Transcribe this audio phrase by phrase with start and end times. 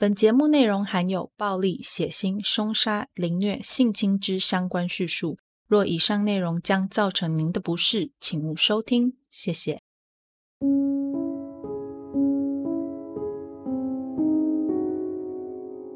[0.00, 5.38] 本节目内容含有暴力、血腥、凶杀、凌虐、性侵之相关叙述。
[5.66, 9.14] 若以上内容将造成您的不适，请勿收听。
[9.28, 9.80] 谢谢。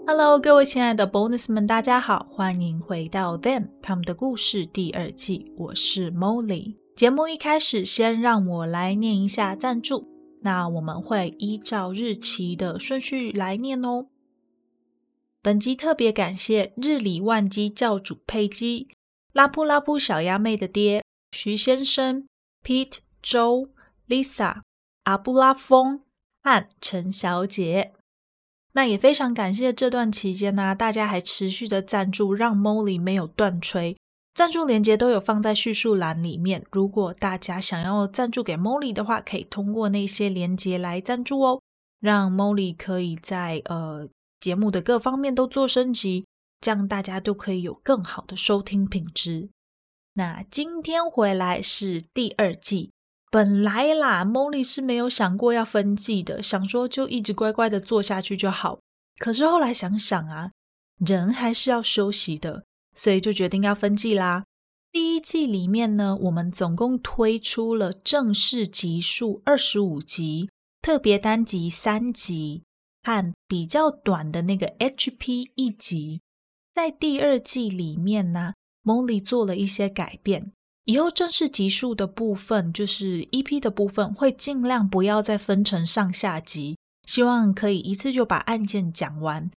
[0.05, 5.53] Hello，各位亲爱的 Bonus 们，大家好，欢迎回到 Them 他们的故事第二季。
[5.57, 6.75] 我是 Molly。
[6.97, 10.12] 节目一开始，先让我来念一下赞助。
[10.43, 14.07] 那我们会依照日期的顺序来念哦。
[15.41, 18.89] 本集特别感谢日理万机教主佩姬、
[19.33, 22.27] 拉布拉布小鸭妹的爹徐先生、
[22.63, 23.69] Pete、周、
[24.09, 24.61] Lisa、
[25.05, 26.03] 阿布拉风
[26.43, 27.93] 和陈小姐。
[28.75, 33.97] 那也非常感谢这段期间呢，大家还持续的赞助，让 Molly 没有断吹。
[34.35, 36.65] 赞助链接都有放在叙述栏里面。
[36.71, 41.61] 如果大家想要赞助给 Molly 的话，可以通过那些链接来赞助哦，
[42.01, 44.09] 让 Molly 可以在呃
[44.41, 46.25] 节目的各方面都做升级，
[46.61, 49.51] 这样大家都可以有更好的收听品质。
[50.15, 52.91] 那今天回来是第二季，
[53.31, 58.79] 本来啦，Molly 是没有想过要分季的，想说就一直乖乖的做下去就好。
[59.19, 60.53] 可是后来想想啊，
[60.99, 62.65] 人还是要休息的。
[62.95, 64.45] 所以就决定要分季啦。
[64.91, 70.51] 第一季里面呢，我们总共推出了正式集数二十五集，
[70.83, 72.63] 特别单集三集，
[73.03, 76.21] 和比较短的那个 HP 一集。
[76.75, 78.53] 在第二季里面呢
[78.85, 80.53] ，Molly 做了一些改变，
[80.85, 86.77] 以后正式集数的部分，就是 EP 的部分，会尽量不要再分成上下集，
[87.07, 89.51] 希望可以一次就把案件讲完。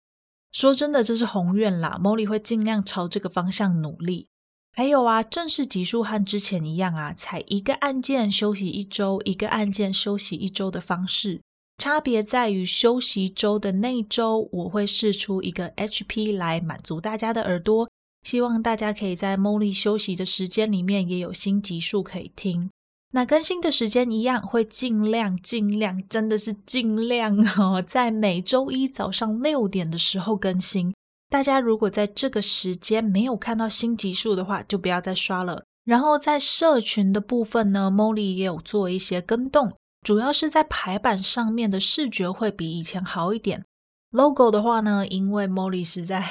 [0.56, 2.00] 说真的，这是宏愿啦。
[2.02, 4.30] Molly 会尽量朝这个方向努力。
[4.72, 11.42] 还有啊，正式集数和之前一样啊，采一个案件休息一周，一个案件休息一周的方式。
[11.78, 17.90] 差别在于休息周的那周，我会试出一个 HP 来满足大家的耳朵，
[18.24, 22.70] 希望大家可以在 Molly 休息的时间里面也有新集数可以听。
[23.16, 30.94] 那更新的时间一样，会尽量尽量，真的是尽量哦，在每周一早上六点的时候更新。
[31.30, 35.64] 大家如果在这个时间没有看到新集数的话，就不要再刷了。
[35.86, 39.72] 然后在社群的部分呢，Molly 也有做一些更动，
[40.02, 43.64] 主要是在排版上面的视觉会比以前好一点。
[44.12, 46.22] Logo 的话呢，因为 Molly 实在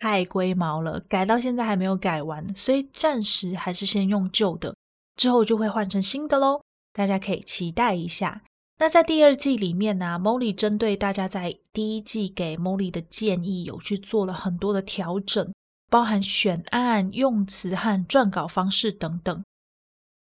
[0.00, 4.74] 太龟毛了，改到现在还没有改完，所以暂时还是先用旧的。
[5.16, 6.62] 之后就会换成新的喽，
[6.92, 8.42] 大家可以期待一下。
[8.78, 15.52] 那在第二季里面呢，Molly 针对大家在第一季给 Molly 的建议，有去做了很多的调整，
[15.88, 19.44] 包含选案、用词和撰稿方式等等。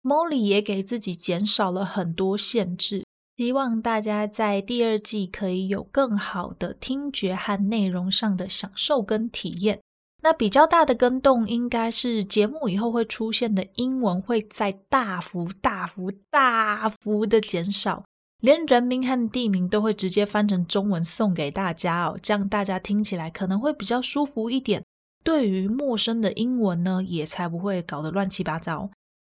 [0.02, 3.04] Molly 也给自己减少了很多限制，
[3.36, 9.82] 希望大家在第二季可以有更好的听觉和内容上的享受跟体验。
[10.24, 18.04] 那比较大的更动，应该是节目以后会出现的英文会在大幅、大幅、大幅的减少，
[18.42, 24.84] 连人名和地名都会直接翻成中文送给大家哦，这样大家听起来可能会比较舒服一点。
[25.24, 28.90] 对于陌生的英文呢，也才不会搞得乱七八糟。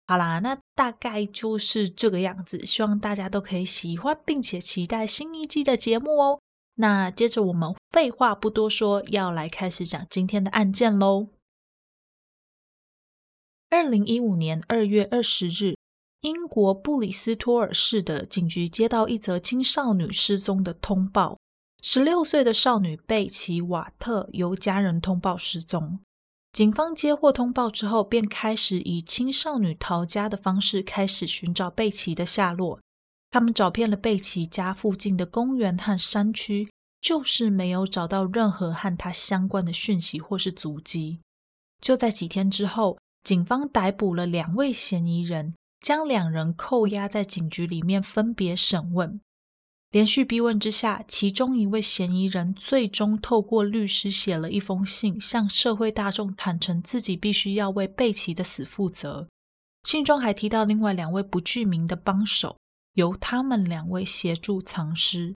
[0.08, 6.40] 好啦，那大概就是这个样子，希望大家都可以喜欢，并且期待新一季的节目哦。
[6.76, 11.30] 那接着我们废话不多说，要来开始讲今天的案件喽。
[13.70, 15.76] 二零一五年二月二十日，
[16.22, 21.38] 英国布里斯托尔市的警局接到一则青少女失踪的通报：
[21.82, 26.00] 十六岁的少女贝奇·瓦特由家人通报失踪。
[26.52, 32.80] 警方接获通报之后，便开始以青少女逃家的方式开始寻找贝奇的下落。
[33.36, 41.20] 他们找遍了贝奇家附近的公园和山区，就是没有找到任何和他相关的讯息或是足迹。
[41.82, 49.20] 就在几天之后，警方逮捕了两位嫌疑人，将两人扣押在警局里面分别审问。
[49.92, 59.28] 连续逼问之下，其中一位嫌疑人最终透过律师写了一封信，向社会大众坦诚自己必须要为贝奇的死负责。
[59.84, 62.56] 信中还提到另外两位不具名的帮手。
[62.96, 65.36] 由他们两位协助藏尸，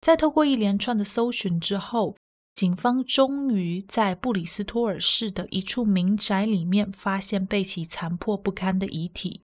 [0.00, 2.16] 在透过一连串的搜寻之后，
[2.54, 9.42] 警方终于在布里斯托尔市的一处民宅里面发现贝奇残破不堪的遗体。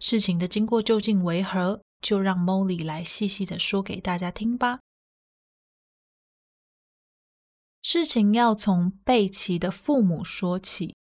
[0.00, 1.82] 事情的经过究竟为何？
[2.00, 4.80] 就让 Molly 来细细的说给大家听吧。
[7.80, 10.96] 事情要从贝奇的父母说起，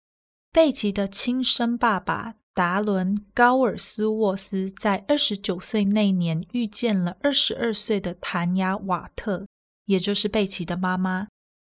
[0.51, 2.37] 贝奇的亲生爸爸。
[2.57, 9.45] 达伦·高尔斯沃斯在二十九岁那年遇见了二十二岁的谭雅·瓦特，
[9.85, 11.27] 也就是贝奇的妈妈，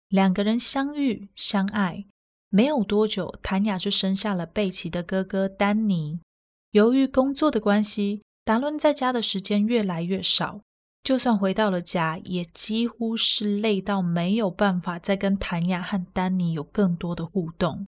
[0.09, 2.07] 两个人相遇相爱。
[2.49, 6.21] 没有多久，谭雅就生下了贝奇的哥哥丹尼。
[6.71, 10.63] 由于工作的关系，达伦在家的时间越来越少。
[11.05, 17.87] 就算回到了家，也几乎是累到没有办法再跟谭雅和丹尼有更多的互动。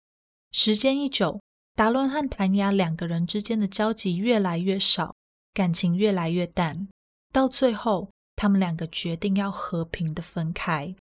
[0.51, 1.39] 时间一久，
[1.77, 5.13] 达伦和谭雅两个人之间的交集越来越少，
[5.53, 6.88] 感情越来越淡。
[7.31, 10.95] 到最后，他们两个决定要和平的分开。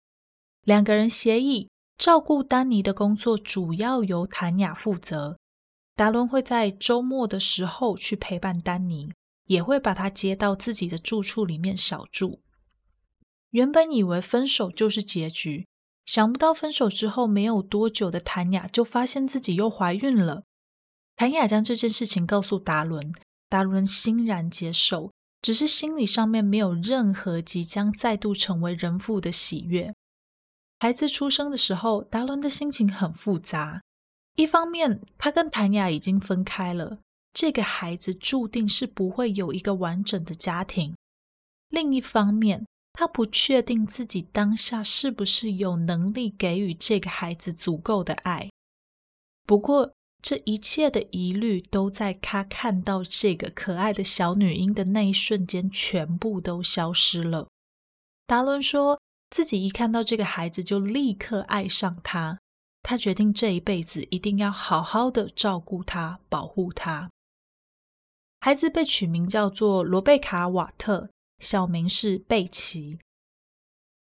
[0.64, 1.70] 两个人协议。
[1.96, 5.38] 照顾丹尼的工作主要由谭雅负责，
[5.96, 9.14] 达伦会在周末的时候去陪伴丹尼，
[9.46, 12.42] 也会把他接到自己的住处里面小住。
[13.52, 15.68] 原本以为分手就是结局，
[16.04, 20.44] 想不到分手之后没有多久的谭雅就发现自己又怀孕了。
[21.24, 23.14] 谭雅将这件事情告诉达伦，
[23.48, 25.10] 达伦欣然接受，
[25.42, 29.96] 只是心理上面没有任何即将再度成为人父的喜悦。
[30.81, 33.81] 孩子出生的时候，达伦的心情很复杂。
[34.36, 37.00] 一方面，他跟谭雅已经分开了，
[37.31, 40.94] 这个孩子注定是不会有一个完整的家庭；
[41.69, 48.50] 另一方面，他不确定自己当下是不是有能力给予这个孩子足够的爱。
[49.48, 49.94] 不过，
[50.24, 57.48] 这一切的疑虑都在他看到这个可爱的小女婴的那一瞬间，全部都消失了。
[58.25, 59.00] 达伦说。
[59.36, 62.38] 自己一看到这个孩子，就立刻爱上他。
[62.84, 67.10] 他决定这一辈子一定要好好的照顾他、保护他。
[68.42, 71.10] 孩子被取名叫做罗贝卡·瓦特，
[71.40, 73.00] 小名是贝奇。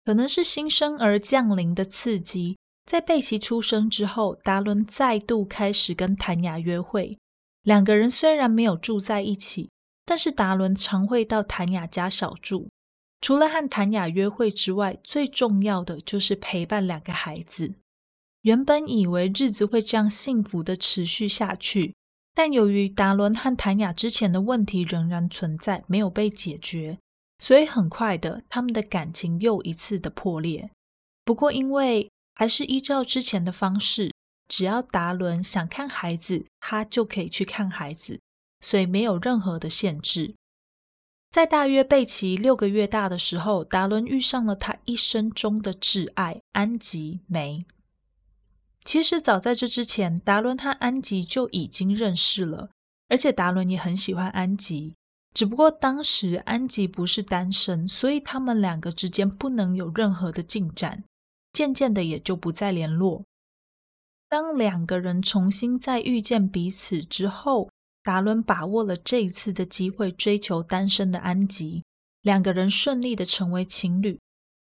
[0.06, 7.18] 可能是新生儿降临的刺激，在贝奇出生之后，达伦再度开始跟谭雅约会。
[7.64, 9.70] 两个人虽然没有住在一起，
[10.06, 12.70] 但是达伦常会到谭雅家小住。
[13.20, 17.74] 除了和谭雅约会之外，最重要的就是陪伴两个孩子。
[18.44, 21.94] 原本以为日子会这样幸福的持续下去，
[22.34, 26.98] 但由于达伦和谭雅之前的问题仍然存在，没有被解决，
[27.38, 30.70] 所以很快的，他们的感情又一次的破裂。
[31.26, 34.14] 不过，因为还是依照之前的方式，
[34.48, 38.20] 只要达伦想看孩子，他就可以去看孩子，
[38.62, 40.36] 所以没有任何的限制。
[41.32, 47.66] 在大约贝奇六个月大的时候，达伦遇上了他一生中的挚爱安吉梅。
[48.86, 52.70] 其实早在这之前，达伦和安吉就已经认识了，
[53.10, 54.94] 而且达伦也很喜欢安吉。
[55.34, 61.04] 只不过当时安吉不是单身，所以他们两个之间不能有任何的进展，
[61.58, 63.24] 渐渐的也就不再联络。
[64.30, 67.72] 当两个人重新再遇见彼此之后，
[68.04, 71.84] 达伦把握了这一次的机会，追求单身的安吉，
[72.22, 74.20] 两个人顺利的成为情侣。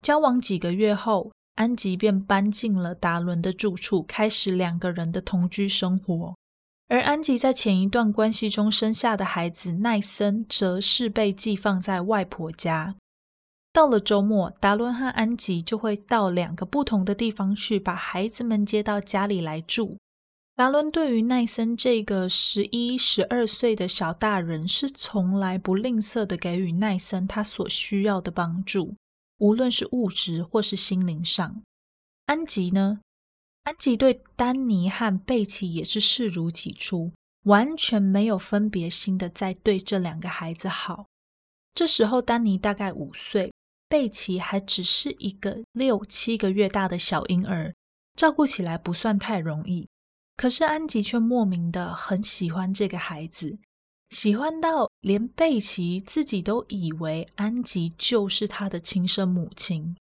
[0.00, 6.36] 交往几个月后，安吉便搬进了达伦的住处，开始两个人的同居生活。
[6.86, 12.94] 而安吉在前一段关系中生下的孩子奈森，则是被寄放在外婆家。
[13.76, 19.98] 到了周末，达伦和安吉就会到两个不同的地方去，把孩子们接到家里来住。
[20.54, 28.94] 达伦对于奈森这个十一、十二岁的小大人，是从来不吝啬的给予奈森他所需要的帮助，
[29.40, 31.60] 无论是物质或是心灵上。
[32.24, 33.00] 安吉呢？
[33.64, 37.12] 安吉对丹尼和贝奇也是视如己出，
[37.44, 41.04] 完全没有分别心的在对这两个孩子好。
[41.74, 43.52] 这时候，丹尼大概五岁，
[43.88, 47.74] 贝奇还只是一个六七个月大的小婴儿，
[48.14, 49.88] 照顾起来不算太容易。
[50.36, 53.58] 可是安吉却莫名的很喜欢这个孩子，
[54.10, 59.96] 喜欢到连贝奇自己都以为安吉就是他的亲生母亲。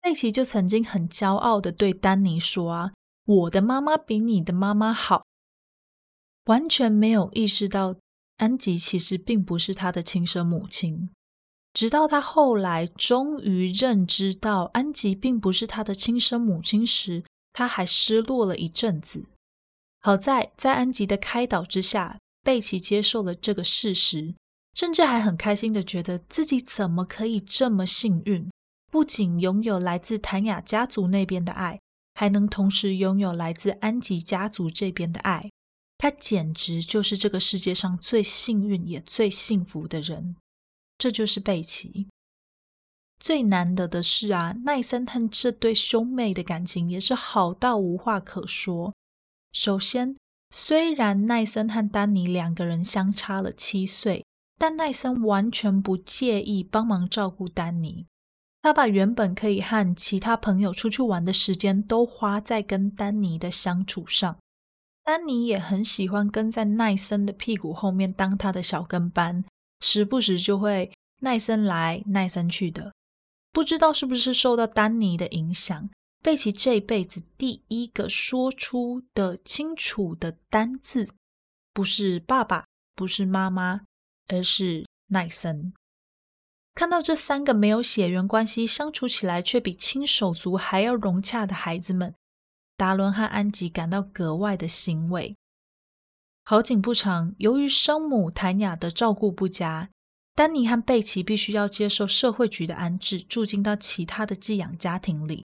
[0.00, 2.92] 贝奇就曾经很骄傲的对丹尼说：“啊，
[3.24, 5.24] 我的妈妈比你的妈妈好。”
[6.46, 7.96] 完全没有意识到
[8.36, 11.10] 安吉其实并不是他的亲生母亲。
[11.74, 19.26] 直到他后来终于认知到安吉并不是他的亲生母亲时，他还失落了一阵子。
[20.00, 24.34] 好在，在安吉的开导之下，贝奇接受了这个事实，
[24.74, 28.50] 甚至还很开心的觉得自己怎么可以这么幸运，
[28.90, 31.80] 不仅拥有来自谭雅家族那边的爱，
[32.14, 35.48] 还能同时拥有来自安吉家族这边的爱。
[35.96, 40.34] 他简直就是这个世界上最幸运也最幸福的人。
[41.02, 42.06] 这就是贝奇。
[43.18, 48.94] 最难得的是啊，奈森和这对兄妹的感情也是好到无话可说。
[49.50, 50.16] 首先，
[50.50, 54.24] 虽然奈森和丹尼两个人相差了七岁，
[54.56, 58.06] 但奈森完全不介意帮忙照顾丹尼。
[58.62, 64.36] 他把原本可以和其他朋友出去玩的时间都花在跟丹尼的相处上。
[65.02, 69.44] 丹尼也很喜欢跟在奈森的屁股后面当他的小跟班，
[69.82, 72.94] 时不时就会奈森来奈森去的。
[73.52, 75.90] 不知道是不是受到丹尼的影响，
[76.22, 81.06] 贝奇这辈子第一个说出的清楚的单字，
[81.74, 83.82] 不是爸爸，不是妈妈，
[84.28, 85.74] 而是奈森。
[86.74, 92.14] 看到这三个没有血缘关系、相处起来却比亲手足还要融洽的孩子们，
[92.78, 95.36] 达伦和安吉感到格外的欣慰。
[96.44, 99.90] 好景不长，由于生母谭雅的照顾不佳，
[100.34, 105.44] 丹尼和贝奇必须要接受社会局的安置，住进到其他的寄养家庭里。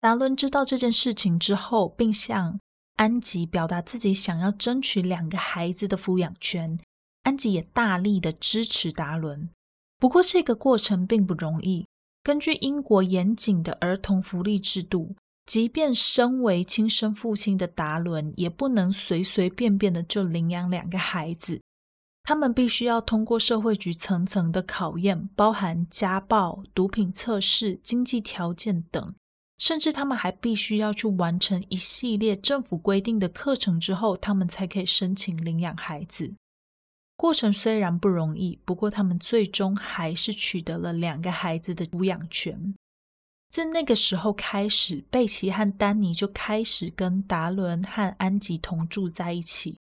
[0.00, 2.58] 达伦知道这件事情之后，并向
[2.96, 6.78] 安吉表达自己想要争取两个孩子的抚养权。
[7.22, 9.48] 安吉也大力的支持达伦。
[9.98, 11.86] 不过，这个过程并不容易。
[12.24, 21.60] 根据英国严谨的儿童福利制度，即便身为亲生父亲的达伦，也不能随随便便的就领养两个孩子。
[22.22, 29.14] 他们必须要通过社会局层层的考验，包含家暴、毒品测试、经济条件等，
[29.58, 36.32] 甚至他们还必须要去完成一系列政府规定的课程之后，他们才可以申请领养孩子。
[37.16, 42.74] 过程虽然不容易，不过他们最终还是取得了两个孩子的抚养权。
[43.52, 49.76] 自那个时候开始，贝奇和丹尼就开始跟达伦和安吉同住在一起。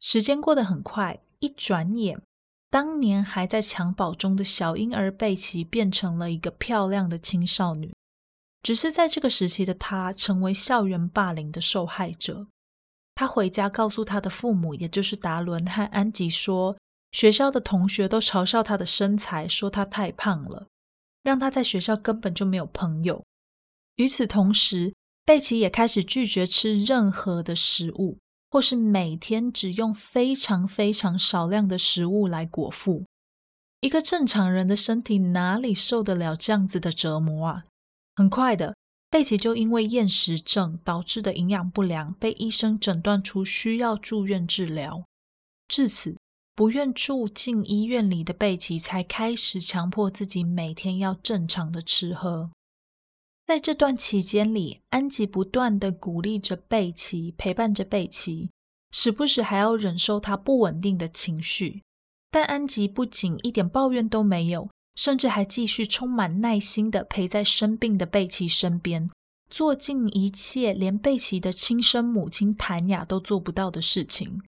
[0.00, 2.20] 时间过得很快，一转眼，
[2.68, 7.94] 当年还在襁褓中的小婴儿贝奇变成了一个漂亮的青少女。
[8.64, 12.48] 只是在这个时期的她，成为校园霸凌的受害者。
[13.14, 16.76] 她回家告诉她的父母，也就是达伦和安吉说，
[17.12, 20.66] 学校的同学都嘲笑她的身材，说她太胖了，
[21.26, 23.24] 让他在学校根本就没有朋友。
[23.96, 28.18] 与此同时，贝奇也开始拒绝吃任何的食物，
[28.48, 33.04] 或是每天只用非常非常少量的食物来果腹。
[33.80, 37.64] 一个正常人的身体哪里受得了这样子的折磨啊？
[38.14, 38.76] 很快的。
[39.10, 45.02] 贝奇就因为厌食症导致的营养不良，被医生诊断出需要住院治疗。
[45.66, 46.16] 至此，
[46.56, 52.50] 不愿住进医院里的贝奇才开始强迫自己每天要正常的吃喝。
[53.46, 58.50] 在这段期间里，安吉不断的鼓励着贝奇，陪伴着贝奇，
[58.90, 61.82] 时不时还要忍受他不稳定的情绪。
[62.30, 64.68] 但安吉不仅一点抱怨都没有。
[64.96, 69.10] 甚至还继续充满耐心的陪在生病的贝奇身边，
[69.50, 74.40] 做尽一切连贝奇的亲生母亲谭雅都做不到的事情。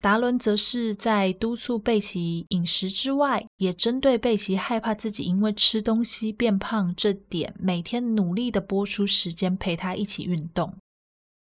[0.00, 10.74] 达伦则是在督促贝奇饮食之外，也针对贝奇害怕自己因为吃东西变胖这点，每天努力的播出时间陪他一起运动，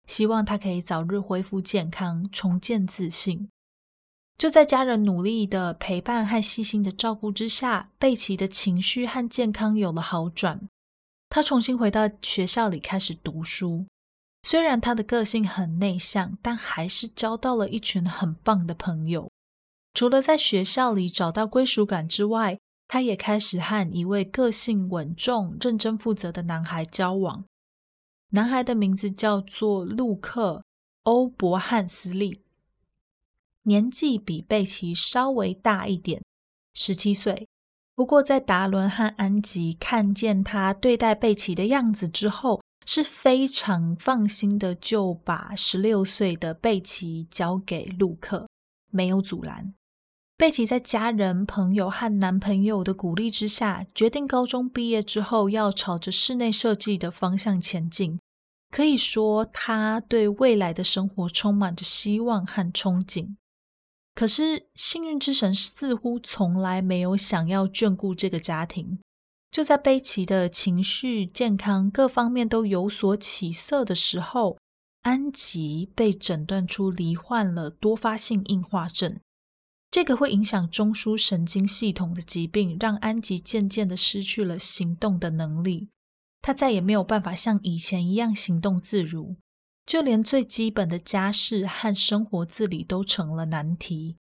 [0.07, 3.47] 希望他可以早日恢复健康，重建自信。
[4.37, 10.67] 就在家人努力的陪伴和细心的照顾之下，贝奇的情绪和健康有了好转。
[11.29, 13.85] 他重新回到学校里开始读书。
[14.41, 19.29] 虽然他的个性很内向，但还是交到了一群很棒的朋友。
[19.93, 27.45] 除了在学校里找到归属感之外，他也开始和一位个性稳重、认真负责的男孩交往。
[28.29, 30.57] 男孩的名字叫做路克·
[31.03, 32.41] 欧伯汉斯利。
[33.63, 36.23] 年纪比贝奇稍微大一点，
[36.73, 37.47] 十七岁。
[37.93, 48.49] 不过，在达伦和安吉看见他对待贝奇的样子之后，是非常放心的，就把十六岁的贝奇交给陆克，
[48.89, 49.75] 没有阻拦。
[50.35, 58.19] 贝奇在家人、朋友和男朋友的鼓励之下，决定高中毕业之后要朝着室内设计的方向前进。
[58.71, 63.35] 可以说，他对未来的生活充满着希望和憧憬。
[64.15, 68.97] 可是，幸运之神似乎从来没有想要眷顾这个家庭。
[69.51, 74.57] 就在贝奇的情绪、健康各方面都有所起色的时候，
[75.01, 79.19] 安吉被诊断出罹患了多发性硬化症。
[79.91, 85.89] 这个会影响中枢神经系统的疾病，让安吉渐渐的失去了行动的能力。
[86.41, 89.35] 他再也没有办法像以前一样行动自如。
[89.85, 94.17] 就连最基本的家事和生活自理都成了难题。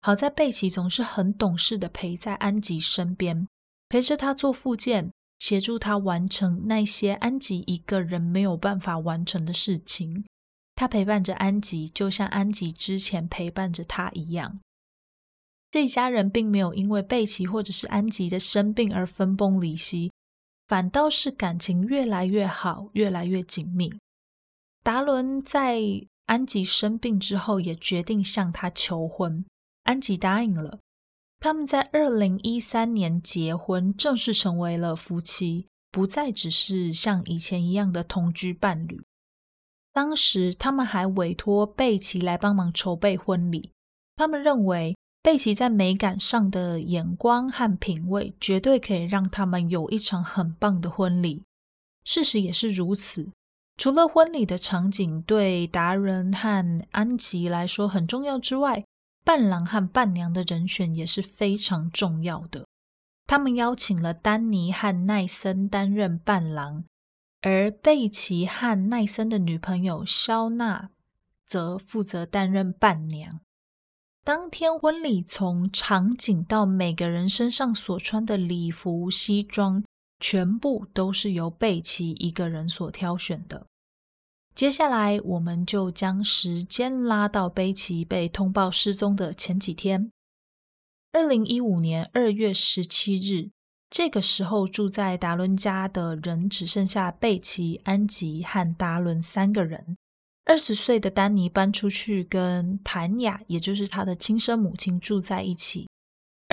[0.00, 3.46] 好在贝奇总是很懂事的陪在安吉身边，
[3.94, 10.24] 陪着他做复健，协助他完成那些安吉一个人没有办法完成的事情。
[10.74, 14.58] 他陪伴着安吉，就像安吉之前陪伴着他一样。
[15.70, 20.10] 这一家人并没有因为贝奇或者是安吉的生病而分崩离析，
[20.66, 23.96] 反倒是感情越来越好，越来越紧密。
[24.82, 25.80] 达伦在
[26.26, 29.44] 安吉生病之后，也决定向他求婚，
[29.84, 30.80] 安吉答应了。
[31.44, 39.02] 他们在二零一三年结婚，正式成为了夫妻，不再只是像以前一样的同居伴侣。
[39.92, 43.70] 当时他们还委托贝奇来帮忙筹备婚礼，
[44.16, 51.42] 他们认为贝奇在美感上的眼光和品味，绝对可以让他们有一场很棒的婚礼。
[52.06, 53.28] 事实也是如此。
[53.76, 58.82] 除了婚礼的场景对达人和安吉来说很重要之外，
[59.24, 62.66] 伴郎和伴娘的人选也是非常重要的。
[63.26, 66.84] 他们邀请了丹尼和奈森担任伴郎，
[67.40, 70.90] 而贝奇和奈森的女朋友肖娜
[71.46, 73.40] 则负责担任伴娘。
[74.22, 79.82] 当天婚礼从场景到每个人身上所穿的礼服西装，
[80.20, 83.66] 全部都是由贝奇一个人所挑选的。
[84.54, 90.12] 接下来，我们就将时间拉到贝奇被通报失踪的前几天。
[91.10, 93.50] 二零一五年二月十七日，
[93.90, 99.96] 这个时候住在达伦家的人只剩下贝奇、安吉和达伦三个人。
[100.44, 105.88] 二十岁的丹尼搬出去跟谭雅，也就是他的亲生母亲住在一起。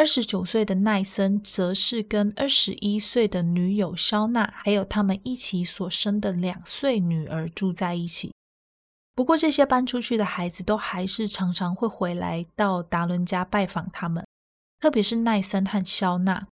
[0.02, 8.34] 二十九岁的奈森则是跟二十一岁的女友肖娜，还有他们一起所生的两岁女儿住在一起。
[9.14, 14.26] 不过，这些搬出去的孩子都还是常常会回来到达伦家拜访他们，
[14.80, 16.48] 特别是奈森和肖娜，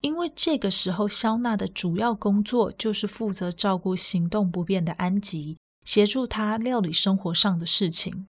[0.00, 8.26] 因为这个时候肖娜的主要工作就是负责照顾行动不便的安吉，协助他料理生活上的事情。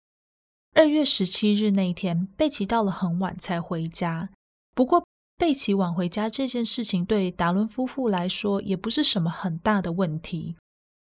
[0.73, 4.29] 二月十七日那一天，贝奇到了很晚才回家。
[4.75, 10.57] 不过，贝奇晚回家这件事情对达伦夫妇来说也不是什么很大的问题。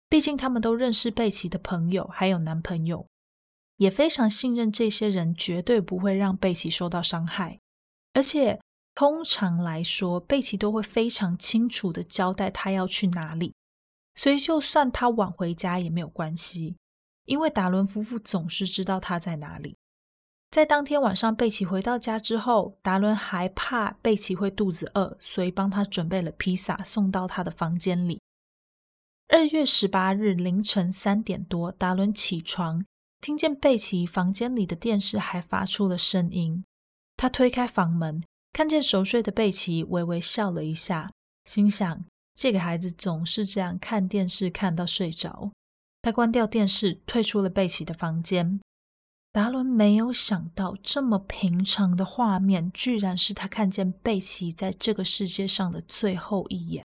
[0.09, 3.05] 毕竟他们都认识贝奇的朋友，还有男朋友，
[3.79, 7.59] 也非常信任这些人，绝对不会让贝奇受到伤害。
[8.13, 8.61] 而且，
[8.95, 13.55] 通常来说，贝奇都会非常清楚的交代他要去哪里，
[14.15, 16.77] 所以就算他晚回家也没有关系，
[17.25, 19.77] 因为达伦夫妇总是知道他在哪里。
[20.55, 28.21] 在当天晚上，贝奇回到家之后，达伦还怕贝奇会肚子饿，所以帮他准备了披萨送到他的房间里。
[29.27, 32.87] 二月十八日凌晨三点多，达伦起床，
[33.21, 36.65] 听见贝奇房间里的电视还发出了声音。
[37.17, 41.11] 他推开房门，看见熟睡的贝奇，微微笑了一下，
[41.45, 42.05] 心想：
[42.37, 45.51] 这个孩子总是这样看电视看到睡着。
[46.01, 48.61] 他关掉电视，退出了贝奇的房间。
[49.35, 56.85] 达伦没有想到，这么平常的画面，居然是他看见贝奇在这个世界上的最后一眼。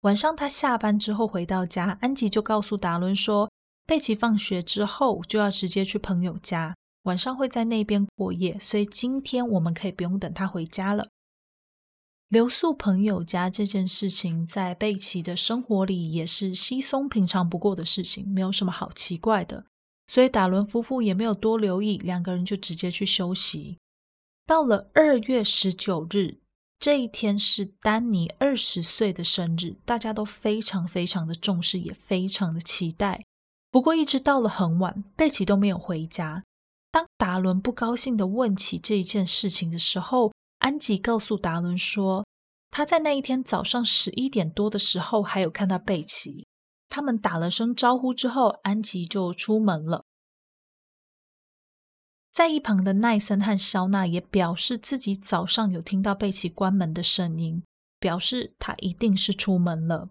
[0.00, 3.50] 晚上，他下班之后回到家，安吉就告诉达伦说，
[3.84, 11.10] 贝奇放学之后就要直接去朋友家，晚上会在那边过夜，所以今天我们可以不用等他回家了。
[12.28, 19.66] 留宿朋友家这件事情，在贝奇的生活里也是稀松平常不过的事情，没有什么好奇怪的。
[20.08, 23.78] 所以达伦夫妇也没有多留意，两个人就直接去休息。
[24.46, 26.38] 到了二月十九日，
[26.80, 33.22] 这一天是丹尼二十岁的生日，大家都非常非常的重视，也非常的期待。
[33.70, 36.42] 不过一直到了很晚，贝奇都没有回家。
[36.90, 42.24] 当达伦不高兴的问起这一件事情的时候，安吉告诉达伦说，
[42.70, 46.46] 他在那一天早上十一点多的时候，还有看到贝奇。
[46.88, 50.04] 他们打了声招呼之后，安吉就出门了。
[52.32, 57.62] 在一旁的奈森和肖娜也表示自己早上有听到贝奇关门的声音，
[57.98, 60.08] 表示他一定是出门了。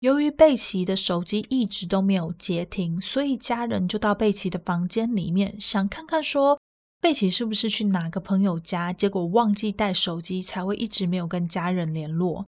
[0.00, 6.58] 由于贝奇的手机一直都没有接听，所以家人就到贝奇的房间里面，想看看说
[7.00, 12.46] 贝奇是不是去哪个朋友家，结果忘记带手机，才会一直没有跟家人联络。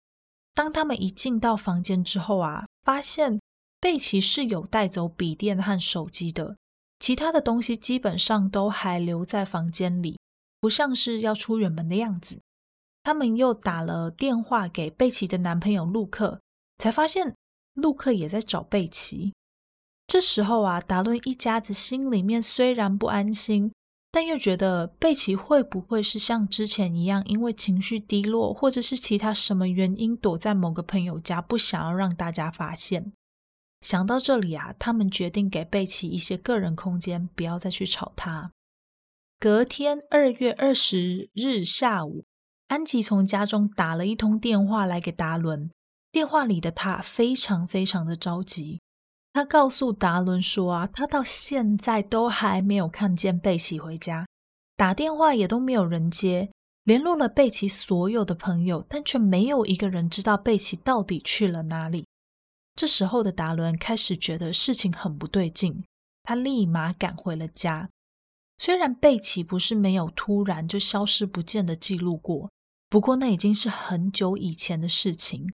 [0.55, 2.65] 当他们一进到房间之后啊。
[2.85, 3.41] 发现
[3.81, 6.55] 贝奇是有带走笔电和手机的，
[6.99, 10.19] 其他的东西基本上都还留在房间里，
[10.61, 12.39] 不像是要出远门的样子。
[13.01, 16.39] 他们又打了电话给贝奇的男朋友陆克，
[16.77, 17.35] 才发现
[17.73, 19.33] 陆克也在找贝奇。
[20.05, 23.73] 这时候啊，达伦一家子心里面虽然不安心。
[24.15, 33.11] 但又觉得贝奇会不会是像之前一样，因为情绪低落，或者是其他什么原因，躲在某个朋友家，不想要让大家发现？
[33.81, 38.53] 想到这里啊，他们决定给贝奇一些个人空间，不要再去吵他。
[39.37, 42.23] 隔天二月二十日下午，
[42.69, 45.69] 安吉从家中打了一通电话来给达伦。
[46.13, 48.79] 电话里的他非常非常的着急，
[49.35, 54.25] 他告诉达伦说：“啊，他到现在都还没有看见贝奇回家，
[54.77, 56.49] 打电话也都没有人接，
[56.85, 62.05] 联络了贝奇所有的朋友，但却没有一个人知道贝奇到底去了哪里。”
[62.79, 65.83] 这时候的达伦开始觉得事情很不对劲，
[66.23, 67.89] 他立马赶回了家。
[68.57, 72.49] 虽然贝奇不是没有突然就消失不见的记录过，
[72.89, 75.51] 不过那已经是很久以前的事情。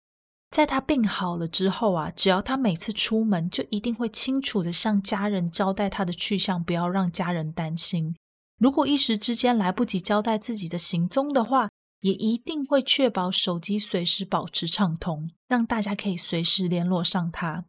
[0.50, 8.16] 在他病好了之后啊，只要他每次出门，就一定会清楚的向家人交代他的去向，不要让家人担心。
[8.58, 17.64] 如果一时之间来不及交代自己的行踪的话，也一定会确保手机随时保持畅通，让大家可以随时联络上他。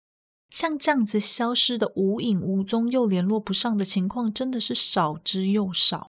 [0.49, 6.09] 像这样子消失的无影无踪又联络不上的情况，真的是少之又少。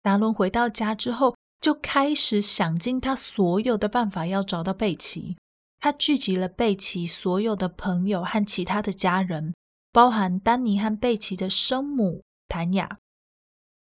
[0.00, 1.34] 达伦回到家之后。
[1.60, 5.36] 就开始想尽他所有的办法要找到贝奇。
[5.80, 9.54] 他聚集了贝奇所有的朋友和其他的家人，
[9.92, 12.98] 包含丹尼和贝奇的生母谭雅。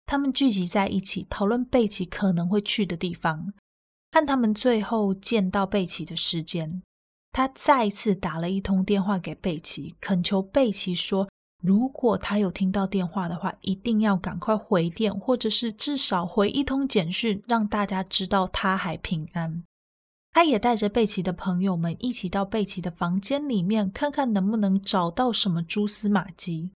[0.05, 3.53] 他们聚集在一起讨论贝奇可能会去的地方，
[4.11, 6.83] 和他们最后见到贝奇的时间。
[7.31, 11.29] 他再一次打了一通电话给贝奇，恳求贝奇说。
[11.61, 19.63] 如果他有听到电话的话，一定要赶快回电，或者是至少回一通简讯，让大家知道他还平安。
[20.33, 26.71] 他也带着贝奇的朋友们一起到贝奇的房间里面，看看能不能找到什么蛛丝马迹。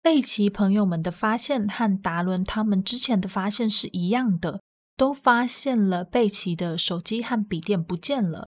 [0.00, 4.60] 贝奇朋友们的发现和达伦他们之前的发现是一样的，
[4.96, 8.48] 都发现了贝奇的手机和笔电不见了。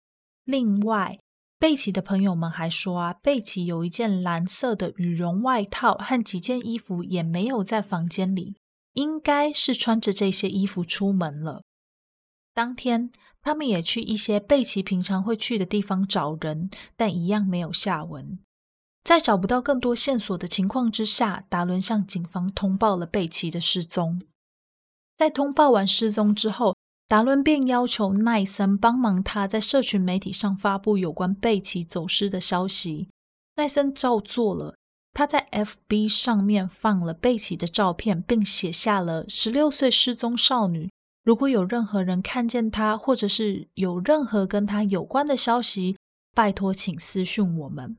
[0.45, 1.19] 另外，
[1.59, 8.57] 贝奇的朋友们还说啊，贝奇有一件蓝色的羽绒外套和几件衣服也没有在房间里，
[8.93, 11.63] 应该是穿着这些衣服出门了。
[12.53, 18.39] 当天，他们也去一些贝奇平常会去的地方找人，但一样没有下文。
[19.03, 24.21] 在找不到更多线索的情况之下，达伦向警方通报了贝奇的失踪。
[25.17, 26.76] 在通报完失踪之后，
[27.09, 33.09] 达伦便要求奈森帮忙他在社群媒体上发布有关贝奇走失的消息。
[33.55, 34.75] 奈森照做了，
[35.13, 40.91] 他在 FB 上面放了贝奇的照片，并写下了十六岁失踪少女。
[41.23, 45.97] 如果有任何人看见她，或者是有任何跟她有关的消息，
[46.35, 47.97] 拜托请私讯我们。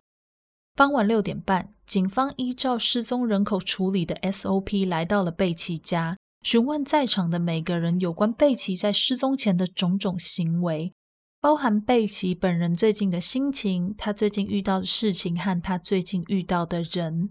[0.75, 6.17] 傍晚六点半，警方依照失踪人口处理的 SOP 来到了贝奇家。
[6.47, 10.93] 询问在场的每个人有关贝奇在失踪前的种种行为，
[11.41, 17.29] 包含贝奇本人最近的心情、他最近遇到的事情和他最近遇到的人。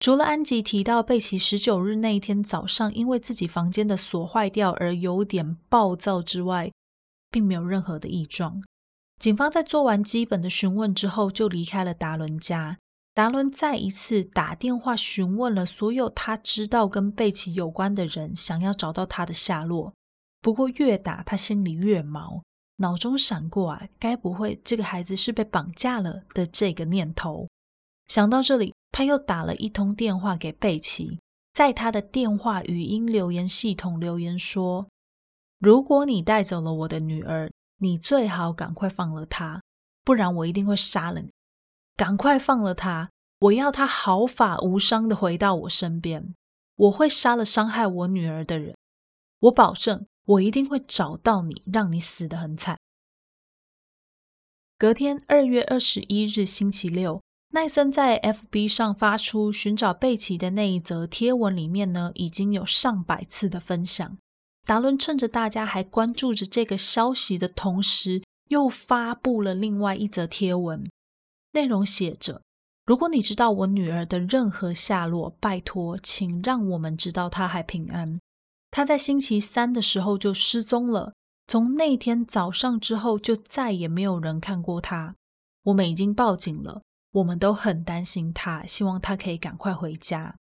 [0.00, 6.72] 除了安吉提到贝奇十九日那一天早上因为自己房间的锁坏掉而有点暴躁之外，
[7.30, 8.60] 并没有任何的异状。
[9.20, 12.78] 警方在做完基本的询问之后，就离开了达伦家。
[13.16, 19.94] 达伦再一次打电话询问了所有他知道跟贝奇有关的人，想要找到他的下落。
[20.42, 22.42] 不过越打他心里越毛，
[22.76, 27.48] 脑中闪过啊，该不会这个孩子是被绑架了的这个念头。
[28.08, 31.18] 想到这里，他又打了一通电话给贝奇，
[31.54, 34.86] 在他的电话语音留言系统留言说
[35.58, 39.62] ：“如果你带走了我的女儿，你最好赶快放了她，
[40.04, 41.30] 不然我一定会杀了你。”
[41.96, 43.10] 赶快放了他！
[43.38, 46.34] 我要他毫发无伤的回到我身边。
[46.76, 48.76] 我会杀了伤害我女儿的人。
[49.40, 52.78] 我保证，我一定会找到你，让你死得很惨。
[54.76, 64.18] 隔天，二月二十一日，星期六，奈森在 FB 上发出寻找贝奇的那一则贴文，里面呢已经有上百次的分享。
[64.66, 70.84] 达伦趁着大家还关注着这个消息的同时，又发布了另外一则贴文。
[71.56, 72.42] 内容写着
[72.84, 78.20] ：“如果你知道我女儿的任何下落，拜托，请让我们知道她还平安。
[78.70, 81.14] 她在星期三的时候就失踪了，
[81.46, 85.14] 从那天早上之后就再也没有人看过她。
[85.62, 90.36] 我们已经报警了，我们都很担心她，希望她可以赶快回家。”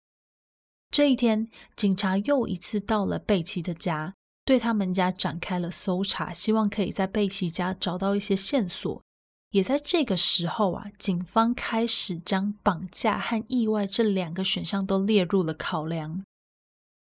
[0.91, 1.47] 这一天，
[1.78, 9.01] 警察又一次到了贝奇的家，对他们家展开了搜查，希望可以在贝奇家找到一些线索。
[9.56, 16.26] 也在这个时候啊，警方开始将绑架和意外这两个选项都列入了考量。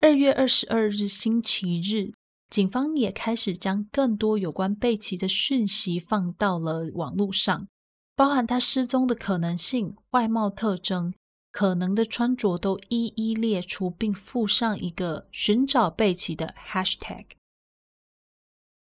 [0.00, 2.14] 二月二十二日星期日，
[2.50, 7.68] 警方也开始将更多有关贝奇的讯息放到了网络上，
[8.16, 11.14] 包含他失踪的可能性、外貌特征，
[11.52, 17.26] 可能的穿着都一一列出，并附上一个寻找贝奇的 hashtag。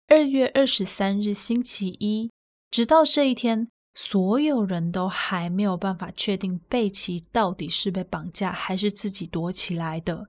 [0.08, 2.32] 二月二十三日星期一，
[2.74, 10.28] 直到这一天，所有人都还没有办法确定贝奇到底是被绑架还是自己躲起来的。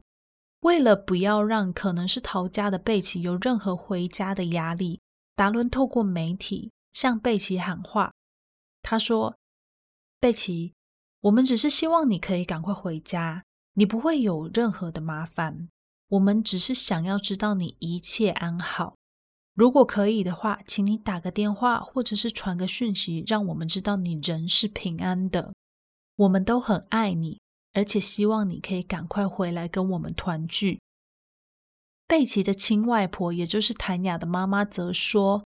[0.61, 5.01] 为了不要让可能是逃家的贝奇有任何回家的压力，
[5.35, 8.13] 达伦透过媒体向贝奇喊话。
[8.83, 9.35] 他说
[10.21, 10.75] ：“贝奇，
[11.23, 15.71] 我们只是希望你可以赶快回家，你不会有任何的麻烦。
[16.09, 18.97] 我们只是想要知道你一切安好。
[19.55, 25.55] 如果可以的话，请你打个电话或者是传个讯息，让我们知道你人是平安的。
[26.17, 27.41] 我们都很爱你。”
[27.75, 30.81] 而且希望你可以赶快回来跟我们团聚。
[32.07, 35.45] 贝奇的亲外婆，也就是谭雅的妈妈，则说：“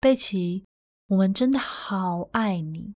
[0.00, 0.64] 贝奇，
[1.06, 2.94] 我们真的好爱你，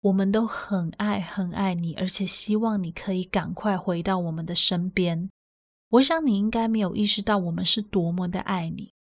[0.00, 5.28] 我们都很爱很爱你，而且希望你可以赶快回到我们的身边。
[5.90, 8.92] 我想你应该没有意识到我们是多么的爱你。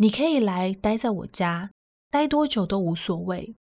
[0.00, 1.70] 你可以来待在我家，
[2.10, 3.54] 待多久都无所谓。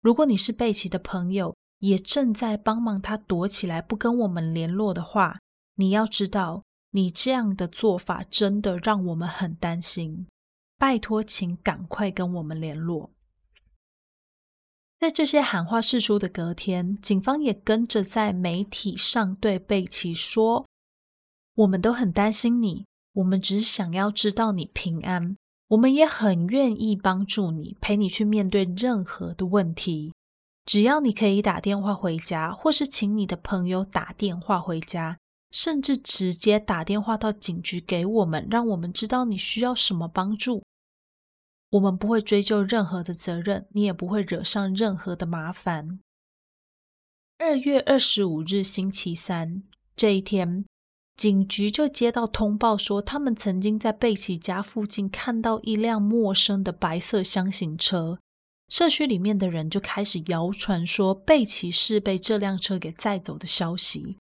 [0.00, 5.38] 如果你是贝奇的朋友。”也正在帮忙他躲起来，不跟我们联络的话，
[5.74, 10.26] 你要知道，你这样的做法真的让我们很担心。
[10.78, 13.10] 拜托，请赶快跟我们联络。
[14.98, 20.66] 在这些喊话释出的隔天，警方也跟着在媒体上对贝奇说
[21.56, 25.36] ：“我们都很担心你，我们只想要知道你平安，
[25.68, 30.12] 我们也很愿意帮助你，陪你去面对任何的问题。”
[30.66, 35.18] 只要你可以打电话回家，或是请你的朋友打电话回家，
[35.50, 40.64] 甚至直接打电话到警局给我们，让我们知道你需要什么帮助，
[41.68, 46.00] 我们不会追究任何的责任，你也不会惹上任何的麻烦。
[47.36, 50.64] 二月二十五日星期三这一天，
[51.16, 58.18] 警局就接到通报说，他们曾经在贝奇家附近看到一辆陌生的白色箱型车。
[58.68, 64.16] 社区里面的人就开始谣传说贝奇是被这辆车给载走的消息。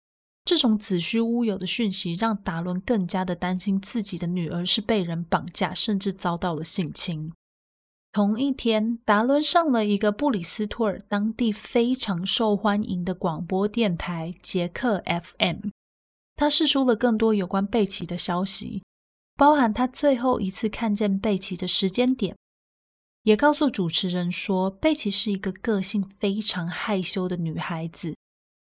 [0.46, 7.32] 这种子虚乌有的讯息让达伦更加的担心自己的女儿是被人绑架，甚至遭到了性侵。
[8.12, 15.70] 同一天，达伦上了一个布里斯托尔当地非常受欢迎的广播电台杰克 FM，
[16.36, 18.84] 他释出了更多有关贝奇的消息，
[19.36, 22.36] 包含他最后一次看见贝奇的时间点。
[23.24, 28.16] 也告诉主持人说，贝奇是一个个性非常害羞的女孩子。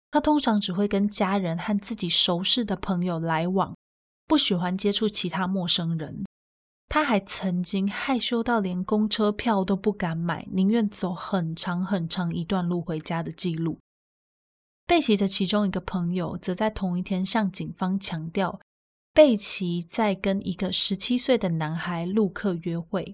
[0.10, 3.76] 她通常只会跟家人和自己熟识的朋友来往，
[4.26, 6.24] 不喜欢接触其他陌生人。
[6.90, 13.78] 她还曾经害羞到连公车票都不敢买，宁愿走很长很长一段路回家的记录。
[14.88, 18.60] 贝奇的其中一个朋友则在同一天向警方强调，
[19.14, 23.14] 贝奇在跟一个十七岁的男孩陆克约会，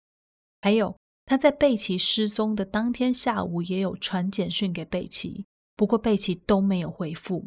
[0.61, 0.95] 还有。
[1.25, 5.45] 他在贝奇失踪的当天下午也有传简讯给贝奇，
[5.77, 7.45] 不过贝奇都没有回复。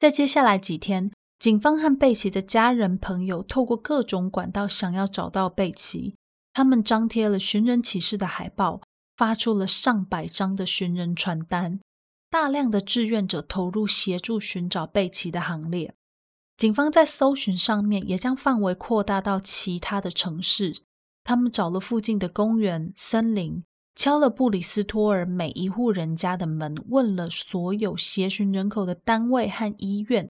[0.00, 6.16] 在接下来几天，警方和贝奇的家人朋友透过各种管道想要找到贝奇。
[6.54, 8.80] 他们张贴了寻人启事的海报，
[9.18, 11.80] 发出了上百张的寻人传单，
[12.34, 15.94] 大量的志愿者投入协助寻找贝奇的行列。
[16.56, 20.82] 警方在搜寻上面也将范围扩大到其他的城市。
[21.22, 23.62] 他们找了附近的公园、森林，
[23.94, 30.28] 敲了布里斯托尔每一户人家的门，问了所有协寻人口的单位和医院，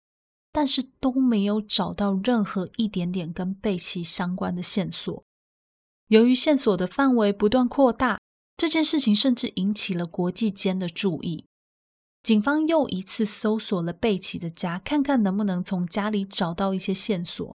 [0.52, 5.24] 但是都没有找到任何一点点跟贝奇相关的线索。
[6.08, 8.20] 由于线索的范围不断扩大，
[8.58, 11.46] 这件事情甚至引起了国际间的注意。
[12.24, 17.54] 警方又一次搜索了贝奇的家，看看能不能从家里找到一些线索。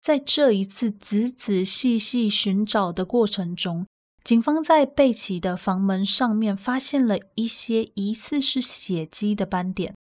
[0.00, 3.86] 在这一次仔仔细细寻找的过程中，
[4.22, 9.96] 警方在贝奇的房门上面发现了一些疑似是血迹的斑点。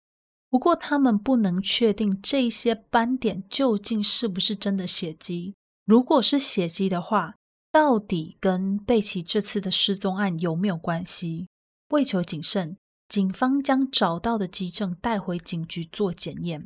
[0.50, 5.54] 不过，他们不能确定这些斑点究竟是不是真的血迹。
[5.86, 7.36] 如果是血迹的话，
[7.72, 11.48] 到底跟贝奇这次的失踪案有没有关系？
[11.90, 12.78] 为求谨慎，
[13.10, 16.64] 警方将找到的基证带回警局做检验。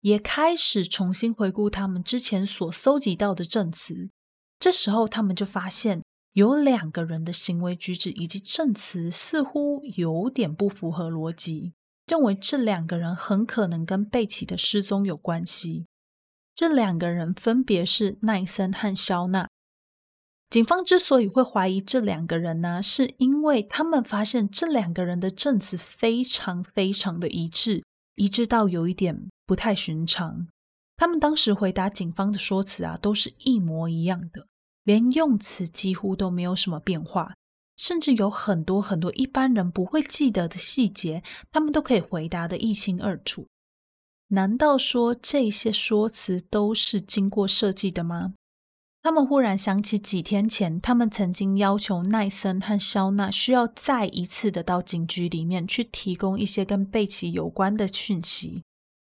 [0.00, 4.10] 也开始重新回顾他们之前所搜集到的证词。
[4.58, 6.02] 这时候，他们就发现
[6.32, 11.74] 有两个人的行为举止以及证词似乎有点不符合逻辑，
[12.06, 15.86] 认为这两个人很可能跟贝奇的失踪有关系。
[16.54, 19.48] 这两个人分别是奈森和肖娜。
[20.50, 27.84] 警方之所以会怀疑这两个人呢，是因为他们发现这两个人的证词非常非常的一致。
[28.14, 30.48] 一致到有一点不太寻常。
[30.96, 34.48] 他们当时回答警方的说辞啊，都是一模一样的，
[34.82, 37.34] 连用词几乎都没有什么变化，
[37.76, 43.46] 甚至有很多很多一般人不会记得的细节，他们都可以回答的一清二楚。
[44.28, 48.34] 难道说这些说辞都是经过设计的吗？
[49.00, 58.62] 他们忽然想起几天前，他们曾经要求奈森和肖娜需要再一次的到警局里面去提供一些跟贝奇有关的讯息。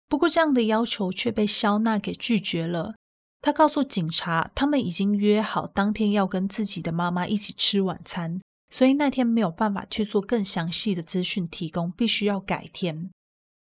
[0.09, 2.95] 不过，这样的要求却被肖娜给拒绝了。
[3.41, 13.11] 他告诉警察，他们已经约好当天要跟自己的妈妈一起吃晚餐，所以那天没有办法去做更详细的资讯提供，必须要改天。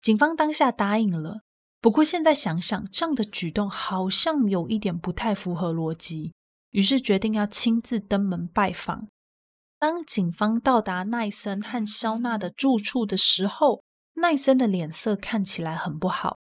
[0.02, 1.40] 警方当下答应了。
[1.80, 6.32] 不过现在想想，这样的举动好像有一点不太符合逻辑，
[6.70, 9.06] 于是决定要亲自登门拜访。
[9.78, 13.80] 当警方到达奈森和肖娜的住处的时候，
[14.14, 16.36] 奈森的脸色看起来很不好，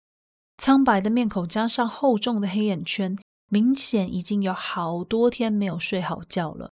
[0.58, 3.18] 苍白的面孔加上厚重的黑眼圈，
[3.50, 6.72] 明显已经有好多天没有睡好觉了。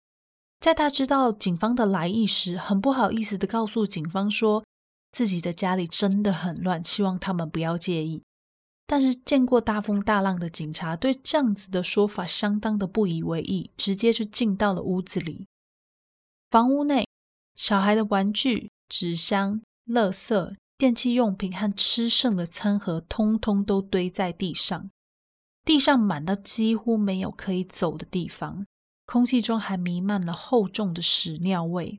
[0.58, 4.64] 在他知道警方的来意时，很不好意思的告诉警方说，
[5.12, 8.22] 自己的家里真的很乱，希望他们不要介意。
[8.87, 15.46] 但是见过大风大浪的警察对这样子的说法相当的不以为意，直接就进到了屋子里。
[16.51, 17.07] 房屋内，
[17.57, 20.57] 小孩的玩具、纸箱、垃圾。
[20.79, 24.90] 电器用品和吃剩的餐盒通通都堆在地上，
[25.64, 28.66] 地上满到几乎没有可以走的地方，
[29.07, 31.99] 空气中还弥漫了厚重的屎尿味。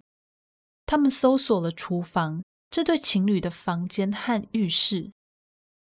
[0.86, 5.12] 他们搜索了厨房、这对情侣的房间和浴室，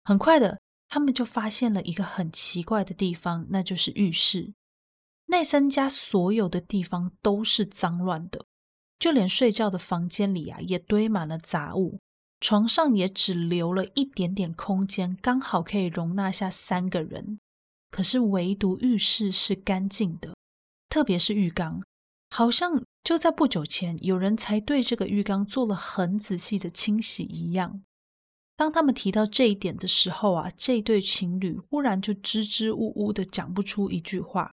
[0.03, 0.59] 很快的，
[0.93, 4.53] 他们就发现了一个很奇怪的地方，那就是浴室。
[5.27, 8.45] 内森家所有的地方都是脏乱的，
[8.99, 12.01] 就连睡觉的房间里啊，也堆满了杂物。
[12.41, 17.39] 床上也只留了一点点空间，刚好可以容纳下三个人。
[17.89, 20.35] 可是唯独浴室是干净的，
[20.89, 21.81] 特别是浴缸，
[22.29, 27.81] 好像就在不久前有人才对这个浴缸做了很仔细的清洗一样。
[28.61, 34.51] 当他们提到这一点的时候啊，这对情侣忽然就支支吾吾的讲不出一句话。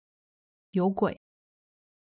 [0.72, 1.18] 有鬼！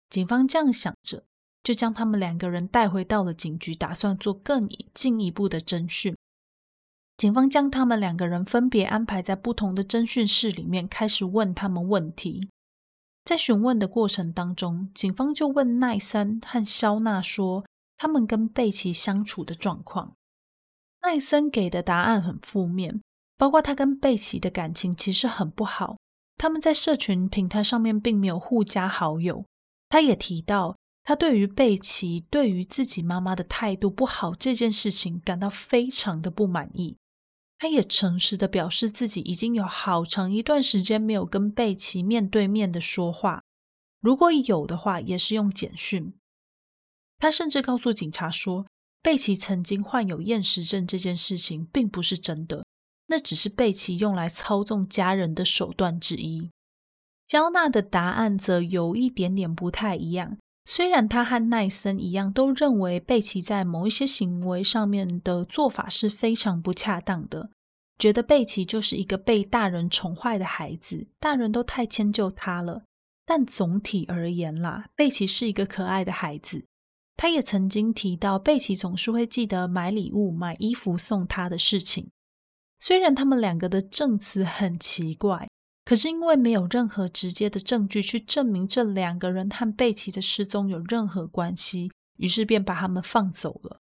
[0.09, 1.25] 警方这样想着。
[1.62, 6.16] 就将他们两个人带回到了警局，打算做更进一步的侦讯。
[7.18, 12.49] 警方将他们两个人分别安排在不同的侦讯室里面，开始问他们问题。
[13.27, 17.66] 在询问的过程当中，警方就问奈森和肖娜说
[17.99, 20.14] 他们跟贝奇相处的状况。
[21.05, 23.01] 艾森给的答案很负面，
[23.37, 25.97] 包括他跟贝奇的感情其实很不好，
[26.37, 29.45] 他们在社群平台上面并没有互加好友。
[29.88, 30.77] 他也提到。
[31.07, 36.97] 他对于贝奇对于自己妈妈的态度不好这件事情感到非常的不满意。
[37.59, 43.43] 他也诚实的表示自己已经有好长一段时间没有跟贝奇面对面的说话，
[44.01, 46.14] 如果有的话也是用简讯。
[47.19, 48.64] 他甚至告诉警察说，
[49.05, 52.64] 贝奇曾经患有厌食症这件事情并不是真的，
[53.09, 56.51] 那只是贝奇用来操纵家人的手段之一。
[57.29, 60.38] 肖娜的答案则有一点点不太一样。
[60.64, 67.51] 虽然他和奈森一样，都认为贝奇在某一些行为上面的做法是非常不恰当的，
[67.99, 72.85] 觉得贝奇就是一个被大人宠坏的孩子，大人都太迁就他了。
[73.27, 76.64] 但总体而言啦，贝奇是一个可爱的孩子。
[77.16, 82.11] 他也曾经提到，贝奇总是会记得买礼物、买衣服送他的事情。
[82.81, 85.48] 虽然他们两个的证词很奇怪。
[85.87, 93.81] 可是因为没有任何直接的证据去证明这两个人和贝奇的失踪有任何关系，于是便把他们放走了。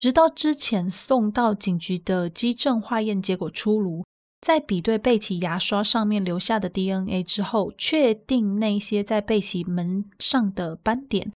[0.00, 4.02] 直到之前送到警局的基证化验结果出炉，
[4.40, 11.30] 在比对贝奇牙刷上面留下的 DNA 之后，确定那些在贝奇门上的斑点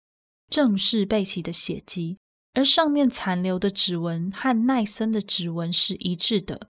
[0.54, 2.18] 正是贝奇的血迹，
[2.52, 6.68] 而上面残留的指纹和奈森的指纹是一致的，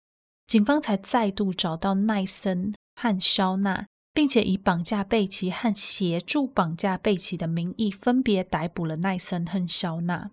[0.47, 2.73] 警方才再度找到奈森。
[2.95, 10.31] 和肖娜，并且以绑架贝奇和协助绑架贝奇的名义，分别逮捕了奈森和肖娜。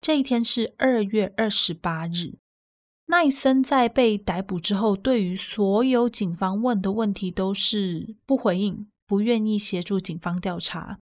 [0.00, 2.38] 这一天是二月二十八日。
[3.06, 10.98] 奈森在被逮捕之后，对于所有警方问的问题都是不回应，不愿意协助警方调查；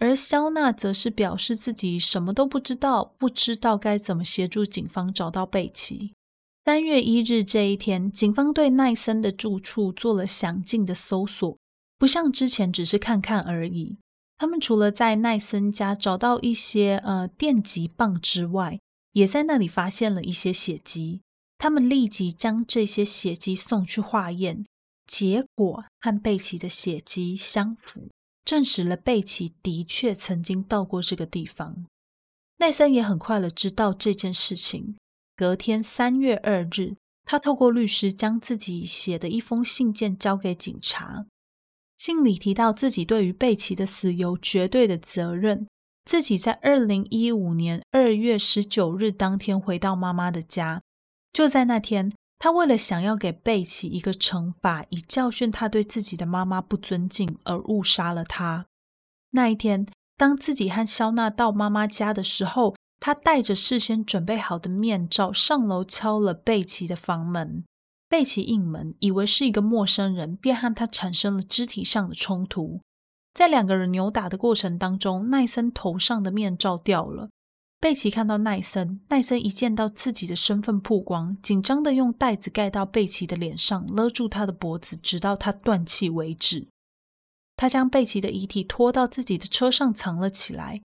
[0.00, 6.14] 而肖娜则是表示自己什么都不知道，不知道该怎么协助警方找到贝奇。
[6.64, 11.58] 三月一日这一天，警方对奈森的住处做了详尽的搜索，
[11.98, 13.98] 不像之前只是看看而已。
[14.38, 18.80] 他们除了在奈森家找到一些呃电极棒之外，
[19.12, 21.20] 也在那里发现了一些血迹。
[21.58, 24.64] 他们立即将这些血迹送去化验，
[25.06, 28.08] 结果和贝奇的血迹相符，
[28.44, 31.86] 证实了贝奇的确曾经到过这个地方。
[32.58, 34.96] 奈森也很快的知道这件事情。
[35.36, 41.26] 隔天三月二日，他透过律师将自己写的一封信件交给警察。
[41.96, 45.66] 信里提到自己对于贝奇的死有绝对的责任。
[46.06, 50.82] 自己在二零一五年二月十九日当天回到妈妈的家，
[51.32, 52.10] 就在那天，
[52.40, 58.66] 他为了想要给贝奇一个惩罚，以教训他对自己的妈妈不尊敬，而误杀了他。
[59.30, 59.86] 那一天。
[60.16, 67.64] 当自己和肖娜到妈妈家的时候，他带着事先准备好的面罩上楼敲了贝奇的房门。
[68.06, 72.82] 贝奇应门，以为是一个陌生人，便和他产生了肢体上的冲突。
[73.32, 77.30] 在两个人扭打的过程当中，奈森头上的面罩掉了。
[77.80, 86.68] 贝奇看到奈森，奈森一见到自己的身份曝光，紧张的用袋子盖到贝奇的脸上，勒住他的脖子，直到他断气为止。
[87.56, 90.82] 他将贝奇的遗体拖到自己的车上藏了起来。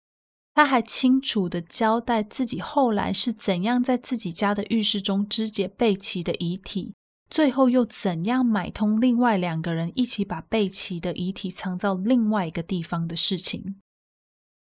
[0.54, 6.93] 他还清楚的交代自己后来是怎样在自己家的浴室中肢解贝奇的遗体，
[7.30, 13.82] 最后又怎样买通另外两个人一起把贝奇的遗体藏到另外一个地方的事情。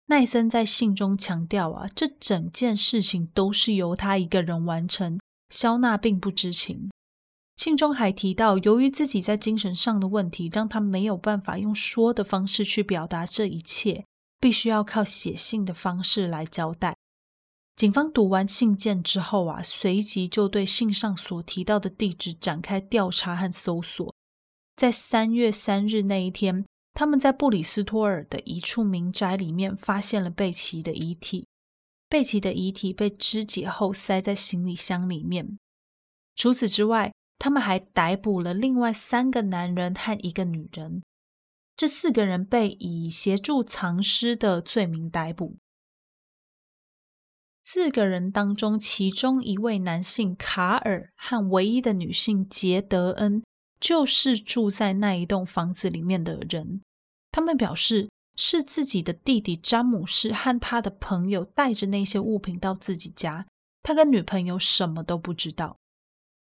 [0.07, 6.91] 奈森在信中强调啊，这整件事情都是由他一个人完成，肖娜并不知情。
[7.55, 14.05] 信中还提到，由于自己在精神上的问题，让他没有办法用说的方式去表达这一切，
[14.39, 16.95] 必须要靠写信的方式来交代。
[17.75, 24.13] 警方读完信件之后啊，随即就对信上所提到的地址展开调查和搜索。
[24.75, 26.65] 在三月三日那一天，
[26.95, 31.45] 他们在布里斯托尔的一处民宅里面发现了贝奇的遗体。
[32.07, 35.59] 贝奇的遗体被肢解后塞在行李箱里面。
[36.35, 41.03] 除此之外，他们还逮捕了另外三个男人和一个女人，
[41.75, 45.57] 这四个人被以协助藏尸的罪名逮捕。
[47.61, 53.43] 四个人当中，其中一位男性卡尔和唯一的女性杰德恩，
[53.79, 56.81] 就是住在那一栋房子里面的人。
[57.31, 63.45] 他们表示是自己的弟弟詹姆士和他的朋友带着那些物品到自己家，
[63.83, 65.77] 他跟女朋友什么都不知道。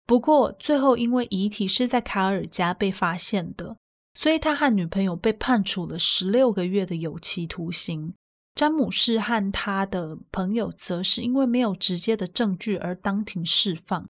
[0.05, 3.77] 不过，最后因为遗体是在卡尔家被发现的，
[4.15, 8.13] 所以他和女朋友被判处了十六个月的有期徒刑。
[8.55, 14.07] 詹姆士和他的朋友则是因为没有直接的证据而当庭释放。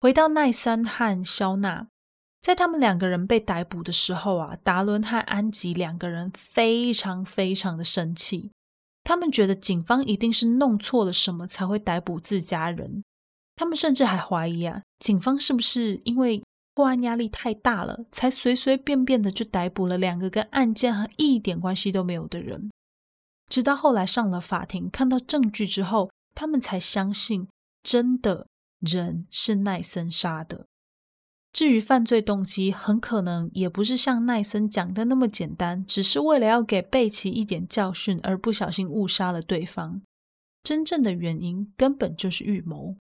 [0.00, 1.86] 回到奈森和肖娜，
[2.44, 8.50] 在他们两个人被逮捕的时候啊，达伦和安吉两个人非常非常的生气，
[9.02, 13.02] 他们觉得警方一定是弄错了什么才会逮捕自家人。
[13.56, 22.70] 他们甚至还怀疑啊，警方是不是因为破案压力太大了，才随随便便的就逮捕了两个跟案件和一点关系都没有的人？
[23.48, 27.48] 直到后来上了法庭，看到证据之后，他们才相信，
[27.82, 28.48] 真的
[28.80, 30.66] 人是奈森杀的。
[31.54, 40.02] 至于犯罪动机，很可能也不是像奈森讲的那么简单，只是为了要给贝奇一点教训而不小心误杀了对方。
[40.64, 42.96] 真正的原因根本就是预谋。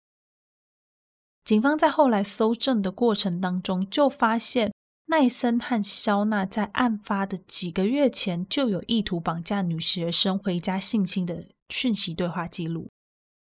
[1.45, 4.73] 警方在后来搜证的过程当中，就发现
[5.07, 12.89] 奈森和肖娜在案发的几个月前就有意图绑架女学生回家性侵的讯息对话记录。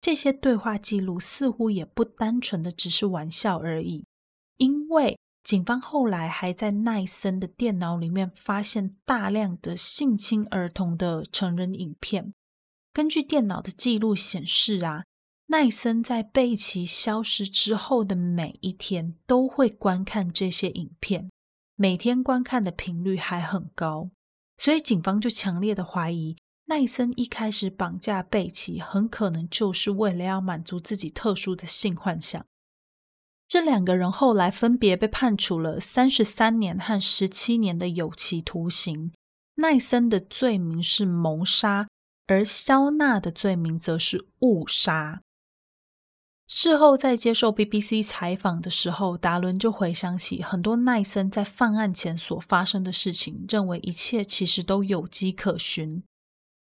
[0.01, 4.07] 这些对话记录似乎也不单纯的只是玩笑而已，
[4.57, 12.33] 因为警方后来还在奈森的电脑里面发现大量的性侵儿童的成人影片。
[12.93, 15.05] 根据电脑的记录显示啊。
[15.49, 21.31] 奈森在贝奇消失之后的每一天都会观看这些影片，
[21.77, 24.09] 每天观看的频率还很高，
[24.57, 32.45] 所以警方就强烈的怀疑奈森一开始绑架贝奇，很可能就是为了要满足自己特殊的性幻想。
[33.47, 39.13] 这两个人后来分别被判处了三十三年和十七年的有期徒刑。
[39.57, 41.87] 奈森的罪名是谋杀，
[42.27, 45.21] 而肖娜的罪名则是误杀。
[46.49, 56.03] 事后在接受 BBC 采访的时候，达伦就回想起很多奈森在犯案前所发生的事情，认为一切其实都有迹可循。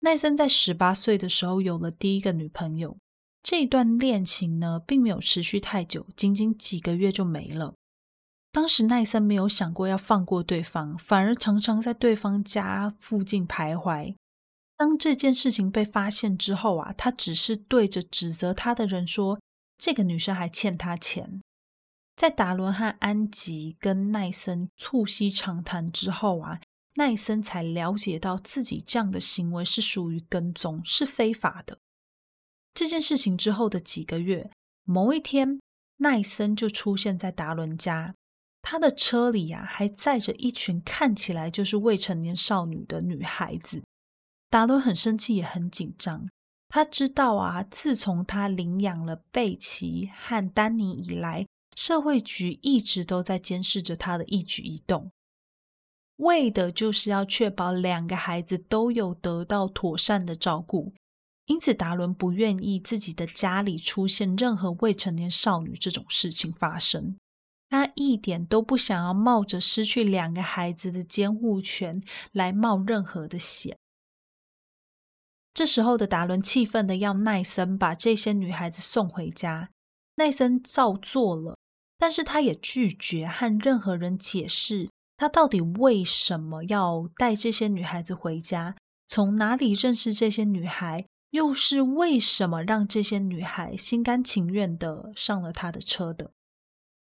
[0.01, 2.97] 奈森在十八岁的时候有了第一个女朋友，
[3.43, 7.75] 这段恋情呢并没有持续太久，仅仅几个月就没了。
[8.53, 14.15] 当时奈森没有想过要放过对方，反而常常在对方家附近徘徊。
[14.77, 19.39] 当这件事情被发现之后啊，他只是对着指责他的人说。
[19.81, 21.41] 这个女生还欠他钱。
[22.17, 26.61] 在达伦和安吉跟奈森促膝长谈之后啊，
[26.97, 31.79] 奈森才了解到自己这样的行为是属于跟踪，是非法的。
[32.79, 34.53] 这件事情之后的几个月，
[34.85, 35.59] 某一天，
[35.97, 38.15] 奈森就出现在达伦家，
[38.63, 43.83] 他的车里呀还载着一群看起来就是未成年少女的女孩子。
[44.49, 46.29] 达伦很生气，也很紧张。
[46.69, 51.49] 他知道啊，自从他领养了贝奇和丹尼以来。
[51.75, 55.11] 社会局一直都在监视着他的一举一动，
[56.19, 60.93] 为的就是要确保两个孩子都有得到妥善的照顾。
[61.49, 67.17] 因此，达伦不愿意自己的家里出现任何未成年少女这种事情发生。
[67.71, 73.77] 他一点都不想要冒着失去两个孩子的监护权来冒任何的险。
[75.53, 79.71] 这时候的达伦气愤的要奈森把这些女孩子送回家，
[80.17, 81.57] 奈森照做了。
[81.99, 88.77] 但是他也拒绝和任何人解释，他到底为什么要带这些女孩子回家，
[89.09, 96.33] 从哪里认识这些女孩，又是为什么让这些女孩心甘情愿的上了他的车的。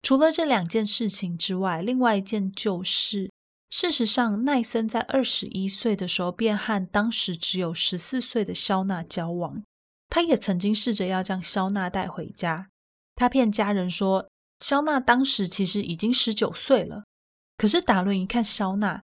[0.02, 3.30] 除了这两件事情之外，另外一件就是，
[3.70, 9.62] 事实上，奈森在二十一岁的时候便和当时只有十四岁的肖娜交往，
[10.08, 12.68] 他也曾经试着要将肖娜带回家，
[13.14, 14.28] 他骗家人说。
[14.60, 17.04] 肖娜当时其实已经十九岁了，
[17.58, 19.02] 可是达伦一看肖娜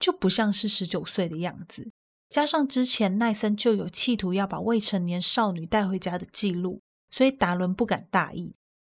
[0.00, 1.92] 就不像是十九岁的样子，
[2.30, 8.54] 加上之前奈森就有企图要把未成年少女带回家的记录，所以达伦不敢大意。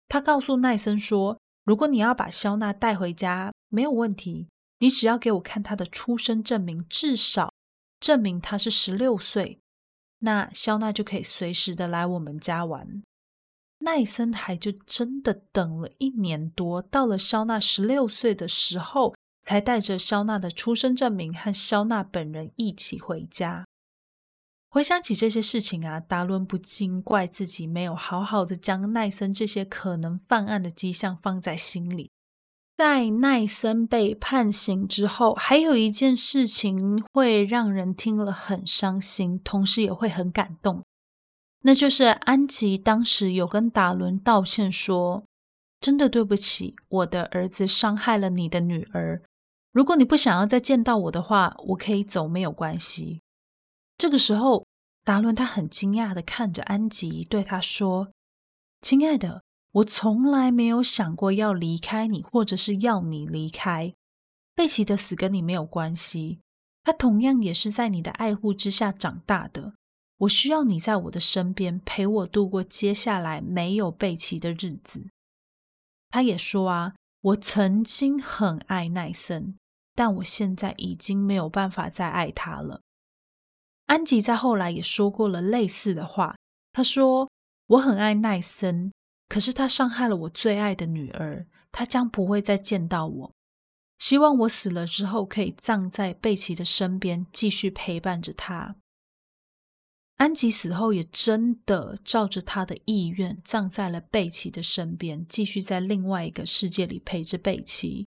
[0.09, 4.49] 他告诉奈森说：“如果你要把肖娜带回家，没有问题，
[4.81, 7.55] 你只要给我看她的出生证明，至少
[8.01, 9.61] 证明她是十六岁，
[10.19, 13.03] 那肖娜就可以随时的来我们家玩。”
[13.83, 19.15] 奈森还就真的等了一年多，到了肖娜十六岁的时候，
[19.51, 23.67] 才带着肖娜的出生证明和肖娜本人一起回家。
[24.69, 32.13] 回想起这些事情啊，达伦不禁怪自己没有好好的将奈森这些可能犯案的迹象放在心里。
[32.77, 40.85] 在奈森被判刑之后，还有一件事情会让人听了很伤心，同时也会很感动。
[41.63, 45.25] 那就是安吉当时有跟达伦道歉说
[45.83, 49.21] ：“真的对不起，我的儿子伤害了你的女儿。
[49.73, 53.23] 如果你不想要再见到我的话，我可以走，没有关系。”
[53.97, 54.67] 这个时候，
[55.05, 58.13] 达伦他很惊讶的看着安吉，对他说
[58.83, 59.43] ：“亲爱的，
[59.73, 63.95] 我从来没有想过要离开你，或者是要你离开。
[64.55, 66.41] 贝奇的死跟你没有关系，
[66.83, 69.75] 他同样也是在你的爱护之下长大的。”
[70.21, 75.07] 我需要你在我的身边陪我度过接下来没有贝奇的日子。
[76.11, 79.57] 他也说啊，我曾经很爱奈森，
[79.95, 82.81] 但我现在已经没有办法再爱他了。
[83.87, 86.37] 安吉在后来也说过了类似的话。
[86.73, 87.29] 他说
[87.67, 88.93] ：“我很爱奈森，
[89.29, 93.33] 可是他伤害了我最爱的女儿，他将不会再见到我。
[93.99, 98.77] 希望我死了之后可以葬在贝奇的身边，继续陪伴着他。”
[100.21, 108.07] 安吉死后，也真的照着他的意愿葬在了贝奇的身边，继续在另外一个世界里陪着贝奇。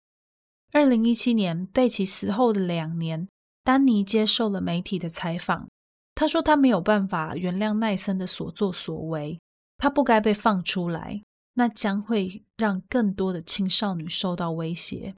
[0.72, 3.28] 二零一七年，贝奇死后的两年，
[3.64, 5.70] 丹尼接受了媒体的采访。
[6.16, 9.40] 他说：“他没有办法原谅奈森的所作所为，
[9.78, 11.22] 他不该被放出来，
[11.54, 15.14] 那将会让更多的青少年受到威胁。”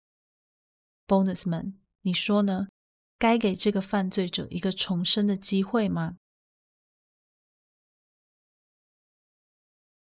[1.07, 2.67] Bonus 们，你说呢？
[3.17, 6.17] 该给这个犯罪者一个重生的机会吗？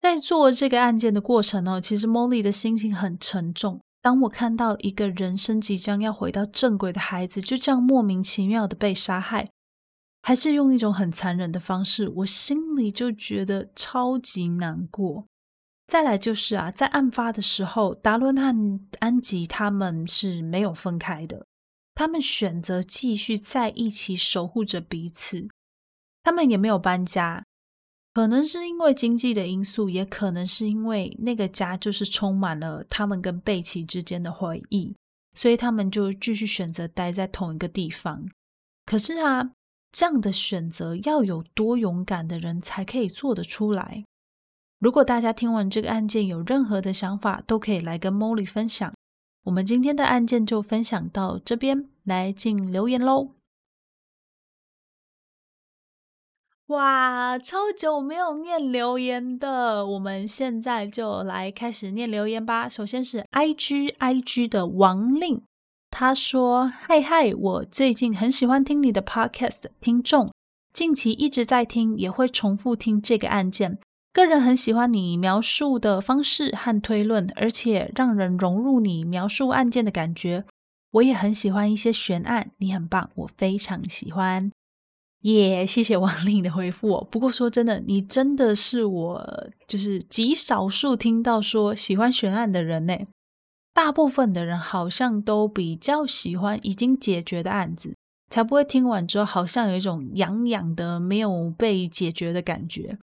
[0.07, 3.81] 在做这个案件的过程呢，其实 Molly 的心情很沉重。
[4.01, 9.51] 当我看到一个人生即将要回到正轨的孩子就这样莫名其妙的被杀害，
[10.23, 15.27] 还是用一种很残忍的方式，我心里就觉得超级难过。
[15.89, 21.45] 再来就是啊，在案发的时候，达伦和安吉他们是没有分开的，
[21.97, 25.49] 他们选择继续在一起守护着彼此，
[26.23, 27.45] 他们也没有搬家。
[28.17, 34.97] 可能是因为经济的因素，也可能是因为那个家就是充满了他们跟贝奇之间的回忆，
[35.35, 38.27] 所以他们就继续选择待在同一个地方。
[38.87, 39.51] 可是啊，
[39.93, 44.03] 这样的选择要有多勇敢的人才可以做得出来？
[44.79, 48.95] 如果大家听完这个案件有任何的想法，都可以来跟 Molly 分享。
[49.45, 53.36] 我们今天的案件就分享到这边，来进留言喽。
[56.69, 62.69] 哇，超久没有念留言的，我们现在就来开始念留言吧。
[62.69, 65.43] 首先是 i g i g 的王令，
[65.93, 70.33] 他说：“嗨嗨，我最近很喜欢听你的 podcast，听众
[70.73, 73.79] 近期一直在听，也会重复听这个案件。
[74.13, 80.45] 个人很喜欢你描述的方式和推论，而且让人融入你描述案件的感觉。
[80.91, 84.51] 我也很喜欢一些悬案，你很棒，我非常喜欢。”
[85.27, 87.07] 耶，谢谢王令的回复。
[87.11, 92.97] 不过说真的，你真的是我就是极少数听到说喜欢悬案的人呢。
[93.75, 97.95] 大部分的人好像都比较喜欢已经解决的案子，
[98.31, 102.97] 才不会听完之后好像有一种痒痒的没有被解决的感觉。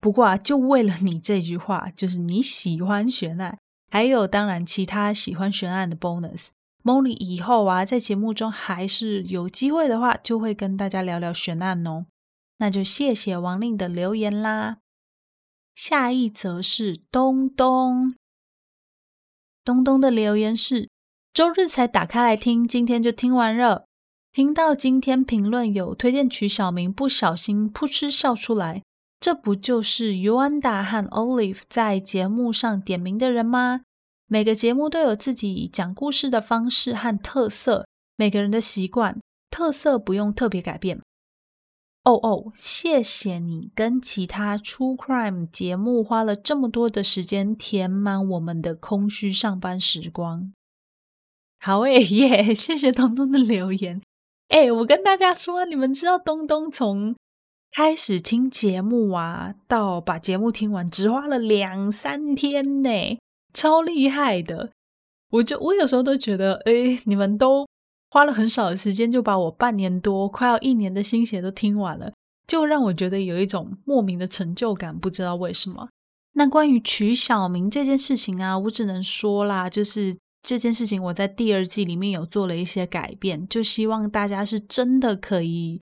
[0.00, 3.58] 不过啊，就为了你这句话，就是你喜欢悬案，
[3.90, 6.50] 还有当然其他喜欢悬案的 bonus。
[6.84, 12.04] Molly 以后啊，在节目中还是有机会的话，就会跟大家聊聊悬案哦。
[12.58, 14.76] 那就谢谢王令的留言啦。
[15.74, 18.14] 下一则是东东，
[19.64, 20.90] 东东的留言是：
[21.32, 23.86] 周日才打开来听，今天就听完了。
[24.30, 28.82] 听到今天评论有推荐曲小明，不小心噗嗤笑出来。
[29.18, 33.80] 这不就是 Yuanda 和 Olive 在节目上点名的人吗？
[34.26, 39.20] 每个节目都有自己讲故事的方式和特色，每个人的习惯
[39.50, 41.00] 特色不用特别改变。
[42.04, 50.52] 哦哦，谢谢你跟其他 True Crime 节目花了这么多的时间填满我们的空虚上班时光。
[51.58, 54.02] 好诶耶， 谢谢东东的留言。
[54.48, 57.16] 哎，我跟大家说，你们知道东东从
[57.72, 63.18] 开始听节目啊，到把节目听完，只花了两三天呢。
[63.54, 64.70] 超厉害的，
[65.30, 67.66] 我就我有时候都觉得，哎，你们都
[68.10, 72.12] 花了很少的时间，就把我半年多快要一年的心血都听完了，
[72.46, 75.88] 就让我觉得有一种莫名的成就感，不知道为什么。
[76.34, 85.80] 那关于取小名这件事情啊，我只能说啦，就是这件事情我在第二季里面有做了一些改变，就希望大家是真的可以，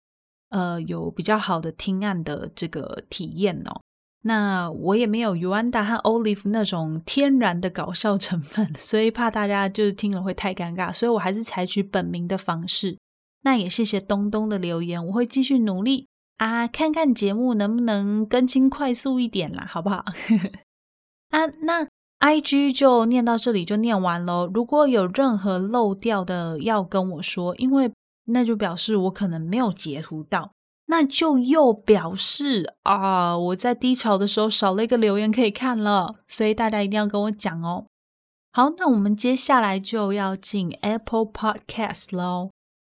[0.50, 3.80] 呃，有比较好的听案的这个体验哦。
[4.24, 12.98] 那我也没有 Uanda 和 Olive 那种天然的搞笑成分， 所以怕大家就是听了会太尴尬，所以我还是采取本名的方式。
[13.42, 16.06] 那也谢谢东东的留言，我会继续努力
[16.38, 20.04] 啊，看看节目能不能更新快速一点啦，好不好？
[21.30, 21.88] 啊，那
[22.20, 24.48] IG 就念到这里就念完喽。
[24.54, 27.90] 如果有任何漏掉的，要跟我说，因为
[28.26, 30.52] 那就表示我可能没有截图到。
[30.86, 37.86] 那就又表示啊，我在低潮的时候少了一个留言可以看了，所以大家一定要跟我讲哦。
[38.52, 42.50] 好，那我们接下来就要进 Apple Podcast 喽。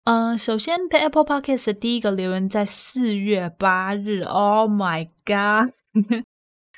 [0.04, 5.72] 嗯，首先在 Apple Podcast 的第一个留言在四月八日，Oh my God，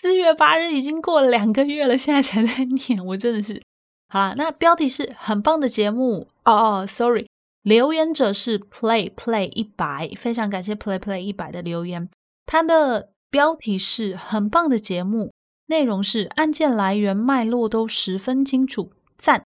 [0.00, 3.62] 四月八日已经过了两个月了，现在才在念，我真的是
[4.08, 4.34] 好了。
[4.36, 7.26] 那标题是很棒的节目哦哦，Sorry。
[7.66, 12.08] 留言者是 Play Play 一百，非常感谢 Play Play 一百的留言。
[12.46, 15.32] 它的标题是很棒的节目，
[15.66, 19.42] 内容是案件来源脉络都十分清楚，赞。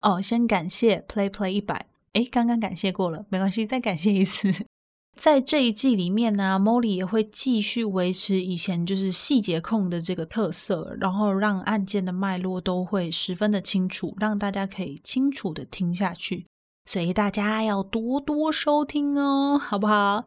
[0.00, 4.52] 哦，先感谢 Play Play 一百，诶，刚刚感谢过了，没关系，再感谢一次。
[5.16, 16.48] 在这一季里面呢，Molly 也会继续维持以前就是细节控的这个特色，然后让案件的脉络都会十分的清楚，让大家可以清楚的听下去。
[16.86, 20.24] 所以大家要多多收听哦，好不好？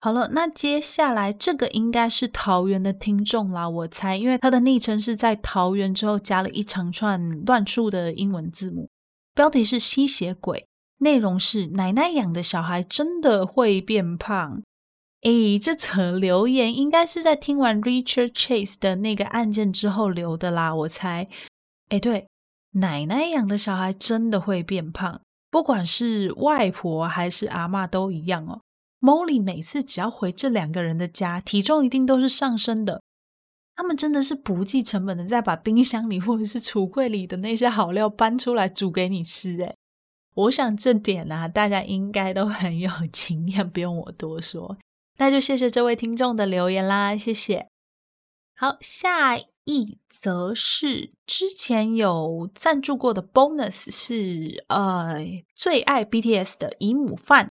[0.00, 8.90] 好了，那接下来这个应该是桃园的听众啦，我猜，因为他的昵称是在桃园之后加了一长串乱数的英文字母，
[9.34, 14.62] 标题是吸血鬼，内容是奶奶养的小孩真的会变胖。
[15.22, 21.26] 诶，这则留言应该是在听完 Richard Chase 的那个案件之后留的啦，我猜。
[21.88, 22.28] 诶，对，
[22.72, 25.22] 奶奶养的小孩真的会变胖。
[25.54, 28.62] 不管是外婆还是阿妈都一样哦。
[29.00, 33.00] Molly 每次只要回这两个人的家，体重一定都是上升的。
[33.76, 39.56] 他们真的是不计成本的在把冰箱里或者是橱柜里的那些好料搬出来煮给你吃。
[39.58, 39.76] 诶
[40.34, 44.76] 我想这点呢，大家应该都很有 经验，不用我多说。
[45.18, 47.68] 那就谢谢这位听众的留言啦，谢谢。
[48.56, 49.53] 好，下。
[49.64, 55.16] 一则是之前有赞助过的 bonus 是呃
[55.56, 57.50] 最爱 BTS 的姨母饭，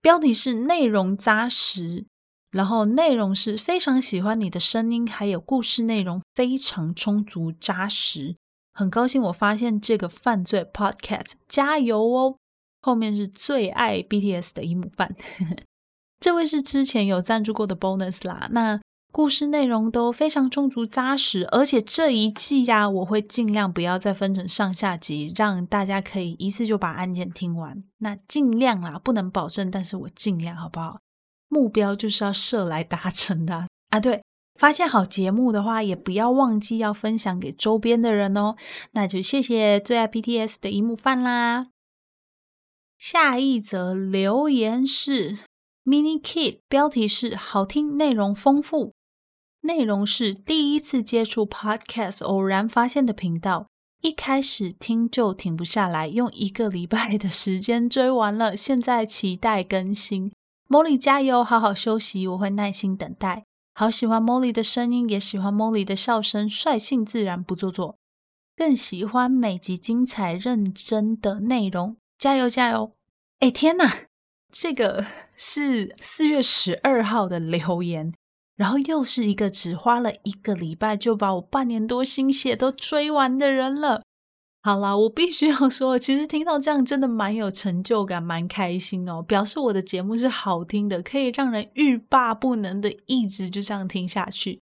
[0.00, 2.06] 标题是内容扎实，
[2.52, 8.36] 然后内容是非常喜欢你的声音，还有故事内容非常充足扎实，
[8.72, 12.36] 很高兴我发现这个犯罪 podcast，加油哦！
[12.80, 15.16] 后面是最爱 BTS 的姨母饭。
[16.20, 18.48] 这位是之前有赞助过的 bonus 啦。
[18.52, 18.80] 那
[19.14, 27.84] 故事内容都非常充足扎实，而且这一季呀，我会尽量不要再分成上下集，让大家可以一次就把案件听完。
[27.98, 30.98] 那尽量啦，不能保证，但是我尽量好不好？
[31.48, 34.00] 目标就是要设来达成的啊！
[34.00, 34.24] 对，
[34.58, 38.56] 发现好节目的话，也不要忘记要分享给周边的人哦。
[38.94, 41.68] 那就谢谢最爱 BTS 的一幕饭啦。
[42.98, 45.36] 下一则留言是
[45.84, 48.92] Mini Kid，标题是好听，内容丰富。
[49.64, 53.66] 内容是第一次接触 Podcast，偶然发现的频道，
[54.02, 58.54] 一开始听就停不下来，用一个礼拜的时间追完了。
[58.54, 60.30] 现在期待更新
[60.68, 63.44] ，Molly 加油，好好休息，我会耐心等待。
[63.74, 67.96] 好喜欢 Molly 的声音，也喜欢 Molly 的笑声，率性自然不做作，
[68.54, 71.96] 更喜欢每集精彩认真的内容。
[72.18, 72.92] 加油加油！
[73.40, 73.90] 哎天哪，
[74.52, 78.12] 这个是四月十二号的留言。
[78.56, 84.02] 然后又是一个只花了一个礼拜就把我半年多心血都追完的人了。
[84.62, 94.60] 好啦，我必须要说，其实听到这样真的蛮有成就感，蛮开心哦，表示我的节目是好听的，可以让人欲罢不能的一直就这样听下去。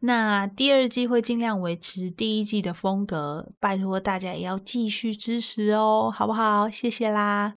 [0.00, 6.68] 那第二季会尽量维持第一季的风格，拜托大家也要继续支持哦，好不好？
[6.68, 7.54] 谢谢啦。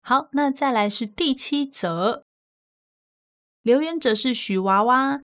[0.00, 2.27] 好，那再来是第七则。
[3.62, 5.20] 留言者是许娃娃，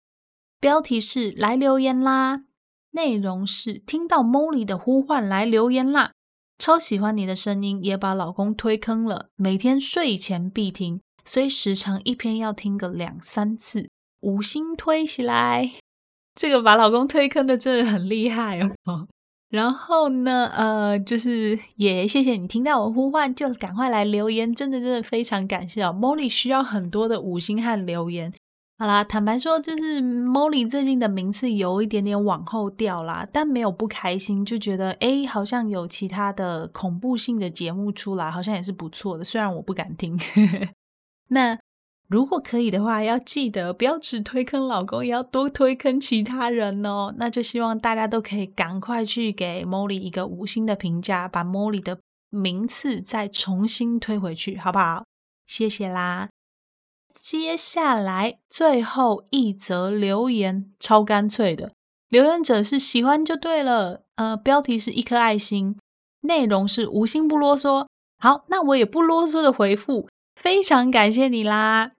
[0.58, 2.44] 标题是来留言啦，
[2.92, 6.12] 内容是听到 Molly 的呼唤来留言啦，
[6.58, 13.88] 超喜欢你的声音，也把老公推坑了，每天睡前必听，所以时常一篇要听个两三次，
[14.20, 15.70] 五星推起来，
[16.34, 19.08] 这个把老公推坑的真的很厉害哦。
[19.50, 25.88] 然后呢，呃，就是也谢谢你听到我呼唤，就赶快来留言，真的真的非常感谢哦。
[25.88, 28.32] Molly 需要很多的五星和留言。
[28.78, 40.16] 好啦，坦白说，就是 Molly 最近的名次有一点点往后掉啦，但没有不开心，就觉得诶好像有其他的恐怖性的节目出来，好像也是不错的，虽然我不敢听。
[41.28, 41.58] 那。
[42.10, 47.14] 如果可以的话，要记得不要只推坑老公，也要多推坑其他人哦。
[47.18, 55.04] 那就希望大家都可以赶快去给 Molly 一个五星的评价，把 Molly 的名次再重新推回去，好不好？
[55.46, 56.28] 谢谢啦。
[57.14, 61.70] 接下来最后一则留言，超干脆的，
[62.08, 64.02] 留言者是喜欢就对了。
[64.16, 65.78] 呃，标题是一颗爱心，
[66.22, 67.86] 内容是无心不啰嗦。
[68.18, 71.92] 好，那我也不啰嗦的回复，非常感谢你啦。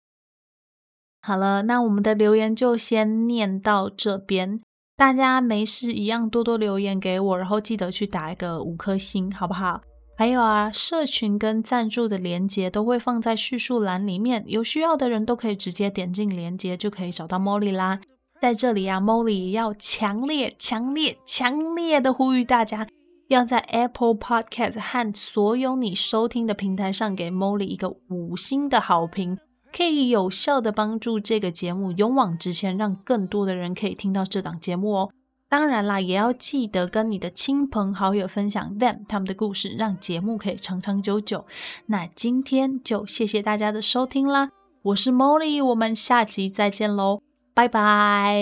[1.23, 4.61] 好了，那我们的留言就先念到这边。
[4.97, 9.81] 大家没事一样多多留言给我，然后记得去打一个五颗星，好不好？
[10.16, 18.01] 还有啊，社群跟赞助的连接都会放在叙述栏里面，有需要的人都可以直接点进连接就可以找到 Molly 啦。
[18.41, 22.87] 在这里啊，Molly 要强烈、强烈、强烈的呼吁大家，
[23.29, 29.39] 要在 Apple Podcast 和所有你收听的平台上给 Molly 一个五星的好评。
[29.75, 35.11] 可以有效的帮助这个节目勇往直前，让更多的人可以听到这档节目哦。
[35.49, 41.45] 当然啦，也要记得跟你的亲朋好友分享 them 他们的故事，让节目可以长长久久。
[41.87, 44.51] 那今天就谢谢大家的收听啦，
[44.83, 47.21] 我是 Molly，我们下集再见喽，
[47.53, 48.37] 拜拜。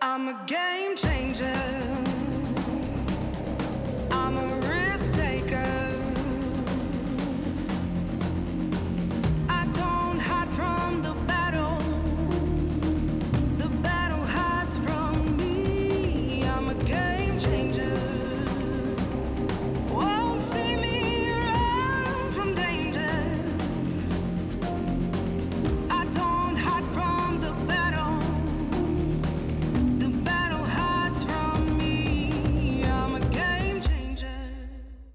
[0.00, 1.91] I'm a game changer.